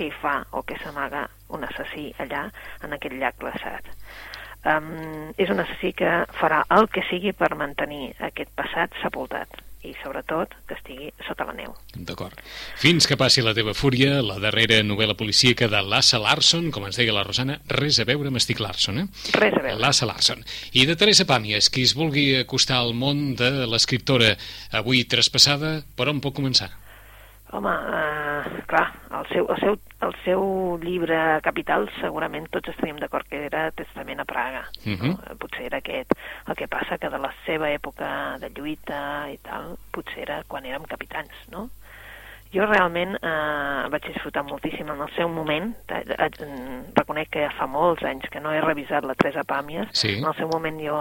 què 0.02 0.10
hi 0.10 0.14
fa 0.18 0.40
o 0.58 0.64
què 0.66 0.78
s'amaga 0.82 1.26
un 1.54 1.62
assassí 1.68 2.10
allà 2.22 2.48
en 2.82 2.96
aquest 2.96 3.14
llac 3.20 3.38
glaçat. 3.38 3.90
Um, 4.62 5.32
és 5.42 5.50
un 5.50 5.62
assassí 5.62 5.90
que 5.98 6.10
farà 6.38 6.62
el 6.74 6.88
que 6.90 7.02
sigui 7.08 7.32
per 7.34 7.54
mantenir 7.58 8.12
aquest 8.30 8.50
passat 8.58 8.94
sepultat 9.02 9.62
i 9.82 9.90
sobretot 9.98 10.52
que 10.68 10.76
estigui 10.76 11.08
sota 11.26 11.42
la 11.48 11.54
neu. 11.56 11.72
D'acord. 12.06 12.38
Fins 12.78 13.08
que 13.10 13.18
passi 13.18 13.42
la 13.42 13.54
teva 13.54 13.74
fúria, 13.74 14.20
la 14.22 14.36
darrera 14.42 14.78
novel·la 14.86 15.16
policíaca 15.18 15.66
de 15.70 15.80
Lassa 15.82 16.20
Larson, 16.22 16.70
com 16.74 16.86
ens 16.86 17.00
deia 17.00 17.14
la 17.14 17.24
Rosana, 17.26 17.58
res 17.80 17.98
a 17.98 18.06
veure 18.06 18.30
amb 18.30 18.38
Estic 18.38 18.62
Larson, 18.62 19.02
eh? 19.02 19.06
Res 19.34 19.58
a 19.58 19.64
veure. 19.64 19.80
Lassa 19.82 20.06
Larson. 20.06 20.46
I 20.78 20.86
de 20.86 20.94
Teresa 20.98 21.26
Pàmies, 21.26 21.66
qui 21.66 21.82
es 21.88 21.96
vulgui 21.98 22.28
acostar 22.38 22.78
al 22.78 22.94
món 22.94 23.32
de 23.38 23.50
l'escriptora 23.66 24.36
avui 24.70 25.02
traspassada, 25.02 25.80
per 25.98 26.06
on 26.14 26.22
pot 26.22 26.38
començar? 26.38 26.70
Home, 27.52 27.68
eh, 27.68 28.62
clar, 28.66 28.86
el 29.12 29.26
seu, 29.28 29.46
el, 29.52 29.58
seu, 29.60 29.74
el 30.06 30.14
seu 30.24 30.44
llibre 30.80 31.18
capital 31.44 31.84
segurament 31.98 32.46
tots 32.54 32.72
estaríem 32.72 32.96
d'acord 33.02 33.28
que 33.28 33.42
era 33.44 33.66
Testament 33.76 34.24
a 34.24 34.24
Praga. 34.24 34.62
Mhm. 34.86 35.10
no? 35.10 35.18
Eh, 35.28 35.36
Potser 35.36 35.66
era 35.68 35.82
aquest. 35.82 36.16
El 36.48 36.56
que 36.56 36.68
passa 36.68 36.96
que 36.96 37.12
de 37.12 37.20
la 37.20 37.32
seva 37.44 37.68
època 37.68 38.38
de 38.40 38.48
lluita 38.56 39.28
i 39.28 39.36
tal, 39.44 39.76
potser 39.92 40.24
era 40.24 40.42
quan 40.48 40.64
érem 40.64 40.88
capitans, 40.88 41.44
no? 41.52 41.68
Jo 42.52 42.66
realment 42.68 43.14
eh, 43.16 43.84
vaig 43.88 44.06
disfrutar 44.10 44.42
moltíssim 44.44 44.88
en 44.92 45.00
el 45.00 45.08
seu 45.16 45.28
moment. 45.32 45.70
Eh, 45.88 46.02
eh, 46.04 46.48
reconec 46.98 47.30
que 47.32 47.46
fa 47.56 47.64
molts 47.64 48.04
anys 48.04 48.28
que 48.32 48.42
no 48.44 48.52
he 48.52 48.60
revisat 48.60 49.06
la 49.08 49.16
Teresa 49.16 49.44
Pàmies. 49.48 49.88
Sí. 49.96 50.18
En 50.18 50.28
el 50.28 50.36
seu 50.36 50.50
moment 50.52 50.80
jo, 50.80 50.98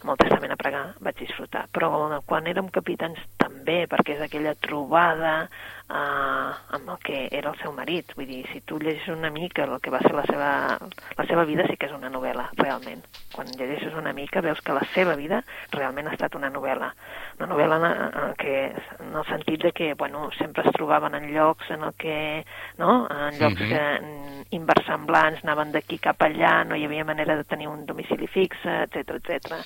amb 0.00 0.14
el 0.14 0.20
Testament 0.22 0.54
a 0.54 0.56
Pragar, 0.60 0.86
vaig 1.04 1.20
disfrutar. 1.20 1.66
Però 1.76 1.90
quan 2.24 2.48
érem 2.48 2.72
capitans 2.72 3.20
també, 3.64 3.86
perquè 3.88 4.18
és 4.18 4.22
aquella 4.24 4.54
trobada 4.60 5.48
eh, 5.88 6.76
amb 6.76 6.90
el 6.90 6.98
que 7.04 7.28
era 7.32 7.50
el 7.50 7.58
seu 7.60 7.72
marit. 7.72 8.12
Vull 8.16 8.28
dir, 8.28 8.42
si 8.52 8.60
tu 8.60 8.78
llegeixes 8.78 9.14
una 9.16 9.30
mica 9.30 9.64
el 9.64 9.80
que 9.80 9.92
va 9.92 10.00
ser 10.04 10.12
la 10.14 10.24
seva, 10.28 10.78
la 11.16 11.26
seva 11.26 11.44
vida, 11.44 11.66
sí 11.68 11.76
que 11.76 11.86
és 11.88 11.96
una 11.96 12.10
novel·la, 12.12 12.50
realment. 12.60 13.02
Quan 13.34 13.48
llegeixes 13.56 13.94
una 13.98 14.12
mica 14.12 14.42
veus 14.44 14.60
que 14.60 14.76
la 14.76 14.84
seva 14.94 15.16
vida 15.16 15.42
realment 15.72 16.08
ha 16.08 16.14
estat 16.14 16.36
una 16.36 16.50
novel·la. 16.52 16.90
Una 17.38 17.48
novel·la 17.50 17.78
en, 17.80 17.86
en, 17.88 18.34
que, 18.40 18.56
en 19.00 19.16
el 19.16 19.26
sentit 19.30 19.64
de 19.64 19.72
que, 19.72 19.94
bueno, 19.94 20.28
sempre 20.38 20.64
es 20.66 20.76
trobaven 20.76 21.14
en 21.14 21.30
llocs 21.34 21.70
en 21.70 21.88
el 21.88 21.94
que, 21.98 22.44
no?, 22.78 23.06
en 23.08 23.40
llocs 23.40 23.60
Mhm. 23.60 23.68
que 23.68 24.00
mm, 24.00 24.42
inversemblants, 24.54 25.42
anaven 25.44 25.72
d'aquí 25.72 25.98
cap 25.98 26.20
allà, 26.22 26.64
no 26.66 26.76
hi 26.76 26.84
havia 26.84 27.04
manera 27.04 27.36
de 27.36 27.44
tenir 27.44 27.68
un 27.68 27.84
domicili 27.86 28.26
fixe, 28.26 28.82
etc 28.84 29.16
etc. 29.18 29.60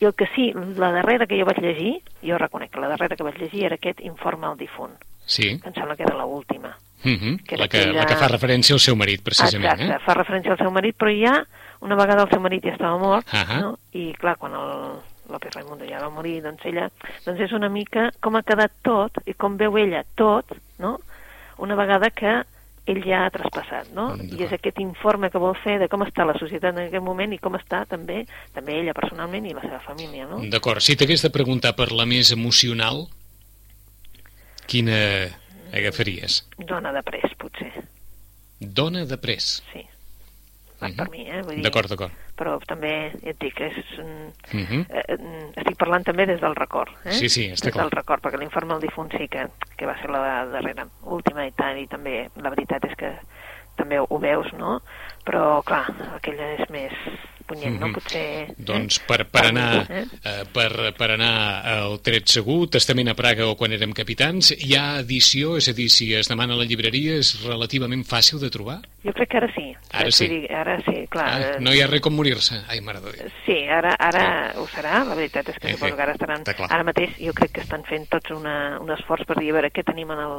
I 0.00 0.06
el 0.06 0.14
que 0.14 0.26
sí, 0.34 0.52
la 0.76 0.92
darrera 0.92 1.26
que 1.26 1.38
jo 1.38 1.46
vaig 1.48 1.60
llegir, 1.60 2.02
jo 2.22 2.38
reconec 2.38 2.70
que 2.70 2.80
la 2.80 2.88
darrera 2.88 3.16
que 3.16 3.26
vaig 3.26 3.39
llegir 3.40 3.64
era 3.64 3.76
aquest 3.76 4.00
informe 4.00 4.46
al 4.46 4.56
difunt, 4.58 4.92
Sí. 5.26 5.58
que 5.60 5.68
em 5.68 5.74
sembla 5.74 5.96
que 5.96 6.02
era 6.04 6.16
l'última. 6.16 6.76
Uh 7.04 7.08
-huh. 7.16 7.42
Que 7.44 7.56
la, 7.56 7.66
que, 7.68 7.78
aquella- 7.78 8.00
la 8.00 8.06
que 8.06 8.16
fa 8.16 8.28
referència 8.28 8.74
al 8.74 8.80
seu 8.80 8.94
marit, 8.96 9.22
precisament. 9.22 9.80
Exacte, 9.80 9.94
Eh? 9.94 9.98
fa 10.04 10.14
referència 10.14 10.52
al 10.52 10.58
seu 10.58 10.70
marit, 10.70 10.96
però 10.96 11.10
ja, 11.10 11.46
una 11.80 11.94
vegada 11.96 12.22
el 12.24 12.28
seu 12.30 12.40
marit 12.40 12.62
ja 12.64 12.72
estava 12.72 12.98
mort, 12.98 13.26
Ahà. 13.32 13.60
no? 13.60 13.78
i 13.92 14.12
clar, 14.12 14.36
quan 14.36 14.52
el 14.52 15.00
López 15.30 15.54
Raimundo 15.54 15.84
ja 15.86 16.00
va 16.00 16.10
morir, 16.10 16.42
doncs 16.42 16.64
ella, 16.64 16.90
doncs 17.24 17.40
és 17.40 17.52
una 17.52 17.68
mica 17.68 18.10
com 18.20 18.34
ha 18.36 18.42
quedat 18.42 18.72
tot, 18.82 19.12
i 19.26 19.32
com 19.34 19.56
veu 19.56 19.78
ella 19.78 20.04
tot, 20.16 20.44
no? 20.78 20.98
una 21.58 21.74
vegada 21.76 22.10
que 22.10 22.42
ell 22.86 23.02
ja 23.04 23.26
ha 23.26 23.30
traspassat, 23.30 23.92
no? 23.94 24.16
Mm, 24.16 24.40
I 24.40 24.42
és 24.42 24.52
aquest 24.52 24.80
informe 24.80 25.30
que 25.30 25.38
vol 25.38 25.54
fer 25.54 25.78
de 25.78 25.88
com 25.88 26.00
està 26.02 26.24
la 26.26 26.34
societat 26.34 26.76
en 26.76 26.86
aquest 26.88 27.02
moment 27.04 27.32
i 27.32 27.38
com 27.38 27.54
està 27.54 27.86
també 27.86 28.26
també 28.52 28.80
ella 28.80 28.92
personalment 28.92 29.46
i 29.46 29.54
la 29.54 29.60
seva 29.60 29.78
família, 29.80 30.26
no? 30.26 30.40
D'acord, 30.50 30.80
si 30.80 30.96
t'hagués 30.96 31.22
de 31.22 31.30
preguntar 31.30 31.76
per 31.76 31.92
la 31.92 32.04
més 32.06 32.32
emocional, 32.32 33.06
Quina 34.70 34.98
agafaries? 35.74 36.44
Dona 36.58 36.92
de 36.94 37.02
pres, 37.06 37.32
potser. 37.40 37.70
Dona 38.60 39.04
de 39.08 39.16
pres. 39.18 39.62
Sí. 39.72 39.82
Va 40.80 40.88
Mhm. 40.88 40.96
per 40.96 41.10
mi, 41.10 41.26
eh? 41.28 41.42
Vull 41.42 41.56
dir, 41.56 41.62
D'acord, 41.64 41.88
d'acord. 41.90 42.12
Però 42.38 42.58
també, 42.66 43.10
ja 43.22 43.30
et 43.30 43.38
dic, 43.38 43.58
és... 43.60 43.98
un- 43.98 44.32
Mhm. 44.52 44.86
eh, 44.88 45.02
eh, 45.08 45.50
estic 45.56 45.76
parlant 45.76 46.04
també 46.04 46.24
des 46.26 46.40
del 46.40 46.54
record, 46.56 46.88
eh? 47.04 47.12
Sí, 47.12 47.28
sí, 47.28 47.48
està 47.50 47.64
des 47.66 47.72
clar. 47.74 47.84
del 47.84 47.90
record, 47.90 48.22
perquè 48.22 48.38
l'informe 48.38 48.72
del 48.74 48.80
difunt 48.88 49.10
sí 49.12 49.28
que, 49.28 49.46
que 49.76 49.86
va 49.86 49.98
ser 50.00 50.08
la 50.10 50.46
darrera, 50.46 50.86
última 51.02 51.46
i 51.46 51.52
tant, 51.52 51.76
i 51.78 51.86
també 51.86 52.30
la 52.36 52.48
veritat 52.48 52.84
és 52.84 52.96
que 52.96 53.12
també 53.76 53.98
ho 54.00 54.18
veus, 54.18 54.50
no? 54.54 54.80
Però, 55.24 55.62
clar, 55.64 55.84
aquella 56.16 56.54
és 56.54 56.70
més 56.70 56.92
punyent, 57.50 57.76
no? 57.80 57.90
Mhm. 57.90 57.96
Potser... 57.98 58.24
Doncs 58.70 59.00
eh? 59.00 59.04
per, 59.08 59.18
per, 59.30 59.44
anar, 59.50 59.68
Eh? 59.90 60.04
eh, 60.22 60.44
per, 60.54 60.70
per 60.96 61.10
anar 61.16 61.32
al 61.74 61.98
tret 62.06 62.30
segur, 62.30 62.68
Testament 62.70 63.10
a 63.10 63.16
Praga 63.18 63.48
o 63.50 63.56
quan 63.58 63.74
érem 63.76 63.92
capitans, 63.96 64.52
hi 64.56 64.76
ha 64.78 65.00
edició, 65.02 65.56
és 65.58 65.68
a 65.70 65.74
dir, 65.76 65.88
si 65.92 66.12
es 66.14 66.30
demana 66.30 66.54
a 66.54 66.60
la 66.60 66.68
llibreria 66.68 67.18
és 67.20 67.34
relativament 67.44 68.06
fàcil 68.06 68.40
de 68.42 68.50
trobar? 68.54 68.78
Jo 69.04 69.14
crec 69.16 69.30
que 69.32 69.40
ara 69.40 69.48
sí. 69.54 69.66
Ara 69.96 70.10
sí. 70.12 70.28
dir, 70.28 70.42
ara 70.52 70.76
sí, 70.84 71.06
clar. 71.10 71.26
Ah, 71.26 71.40
eh, 71.40 71.60
no 71.64 71.72
hi 71.74 71.80
ha 71.80 71.88
res 71.90 72.02
com 72.04 72.14
morir-se. 72.14 72.60
Ai, 72.68 72.80
mare 72.84 73.00
de 73.00 73.14
Déu. 73.16 73.30
Sí, 73.46 73.56
ara, 73.68 73.94
ara 73.98 74.24
ho 74.60 74.66
serà, 74.74 75.02
la 75.08 75.16
veritat 75.18 75.48
és 75.48 75.58
que 75.58 75.70
Eh, 75.70 75.76
suposo 75.76 75.96
que 75.96 76.02
ara 76.02 76.14
estaran... 76.16 76.44
Ara 76.68 76.84
mateix 76.84 77.14
jo 77.20 77.32
crec 77.36 77.52
que 77.56 77.62
estan 77.64 77.84
fent 77.88 78.06
tots 78.10 78.32
una, 78.34 78.78
un 78.82 78.90
esforç 78.90 79.26
per 79.28 79.38
dir 79.38 79.52
a 79.52 79.58
veure 79.60 79.70
què 79.70 79.84
tenim 79.86 80.10
en 80.10 80.22
el, 80.24 80.34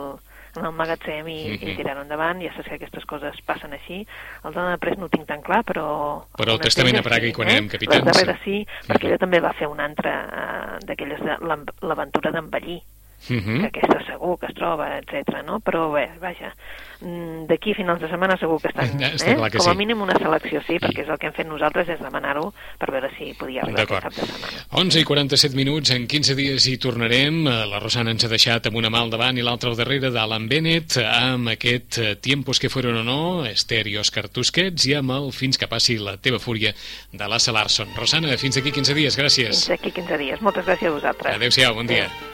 en 0.55 0.65
el 0.65 0.71
magatzem 0.73 1.27
i, 1.27 1.37
Mhm. 1.57 1.69
i 1.69 1.75
tirar-ho 1.75 2.01
endavant. 2.01 2.41
Ja 2.41 2.53
saps 2.55 2.67
que 2.69 2.75
aquestes 2.75 3.05
coses 3.05 3.35
passen 3.45 3.73
així. 3.73 4.05
El 4.43 4.53
dona 4.53 4.71
de 4.71 4.77
pres 4.77 4.97
no 4.97 5.05
ho 5.05 5.09
tinc 5.09 5.27
tan 5.27 5.41
clar, 5.41 5.63
però... 5.63 6.25
Però 6.37 6.53
el 6.53 6.59
Testament 6.59 6.97
a 6.97 7.03
Praga 7.03 7.21
sí, 7.21 7.29
i 7.29 7.33
quan 7.33 7.47
eh? 7.49 7.53
érem 7.53 7.67
capitans, 7.69 8.05
Les 8.05 8.13
darreres 8.13 8.41
sí. 8.43 8.65
sí, 8.65 8.87
perquè 8.87 9.07
ella 9.07 9.17
també 9.17 9.39
va 9.39 9.53
fer 9.53 9.67
una 9.67 9.85
altra 9.85 10.15
uh, 10.27 10.85
d'aquelles 10.85 11.19
de 11.19 11.37
l'aventura 11.81 12.31
d'envellir 12.31 12.81
Mhm. 13.29 13.61
que 13.61 13.67
aquesta 13.67 14.01
segur 14.05 14.37
que 14.39 14.47
es 14.47 14.55
troba, 14.55 14.97
etc. 14.97 15.43
no? 15.45 15.59
Però 15.59 15.91
bé, 15.93 16.09
vaja, 16.19 16.53
mm, 17.01 17.45
d'aquí 17.49 17.71
a 17.71 17.75
finals 17.75 18.01
de 18.01 18.09
setmana 18.09 18.37
segur 18.37 18.59
que 18.61 18.69
estan, 18.69 18.99
està 19.01 19.31
eh? 19.31 19.35
clar 19.35 19.51
que 19.51 19.57
com 19.57 19.69
a 19.69 19.73
sí. 19.73 19.77
mínim 19.77 20.01
una 20.01 20.17
selecció 20.17 20.61
sí, 20.67 20.77
perquè 20.81 21.03
és 21.03 21.09
el 21.09 21.19
que 21.19 21.27
hem 21.29 21.33
fet 21.33 21.47
nosaltres, 21.47 21.89
és 21.89 22.01
demanar-ho 22.01 22.51
per 22.79 22.91
veure 22.91 23.11
si 23.17 23.33
podia 23.37 23.61
arribar 23.63 23.85
aquest 23.85 24.07
cap 24.07 24.15
de 24.15 24.25
setmana. 24.25 24.65
11 24.81 24.99
i 25.01 25.05
47 25.05 25.55
minuts, 25.55 25.91
en 25.91 26.07
15 26.07 26.35
dies 26.35 26.67
hi 26.67 26.77
tornarem. 26.77 27.41
Eh, 27.47 27.57
La 27.71 27.79
Rosana 27.79 28.11
ens 28.11 28.25
ha 28.25 28.31
deixat 28.31 28.67
amb 28.67 28.77
una 28.81 28.89
mà 28.89 29.01
al 29.01 29.13
davant 29.13 29.37
i 29.37 29.45
l'altra 29.45 29.69
al 29.69 29.77
darrere 29.79 30.11
d'Alan 30.11 30.47
Bennett, 30.49 30.97
amb 31.01 31.53
aquest 31.53 31.97
eh, 32.01 32.15
Tiempos 32.21 32.59
que 32.59 32.69
fueron 32.69 32.97
o 33.01 33.03
no, 33.03 33.45
Esther 33.45 33.85
i 33.87 33.97
Òscar 33.97 34.27
Tusquets, 34.29 34.85
i 34.89 34.95
amb 34.97 35.11
el 35.15 35.31
Fins 35.31 35.57
que 35.57 35.67
passi 35.67 35.97
la 35.97 36.17
teva 36.17 36.39
fúria 36.39 36.73
de 37.11 37.27
Lasse 37.27 37.51
Larsson. 37.51 37.89
Rosana, 37.97 38.35
fins 38.37 38.57
aquí 38.57 38.71
15 38.71 38.93
dies, 38.93 39.17
gràcies. 39.17 39.65
Fins 39.65 39.79
aquí 39.79 39.91
15 39.91 40.17
dies. 40.21 40.41
Moltes 40.41 40.65
gràcies 40.67 40.91
a 40.91 40.93
vosaltres. 40.99 41.35
Adéu-siau, 41.35 41.73
bon 41.77 41.87
dia. 41.87 42.09
Ràdio 42.09 42.30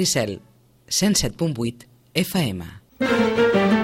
Maricel, 0.00 0.40
107.8 0.88 1.86
FM. 2.14 3.79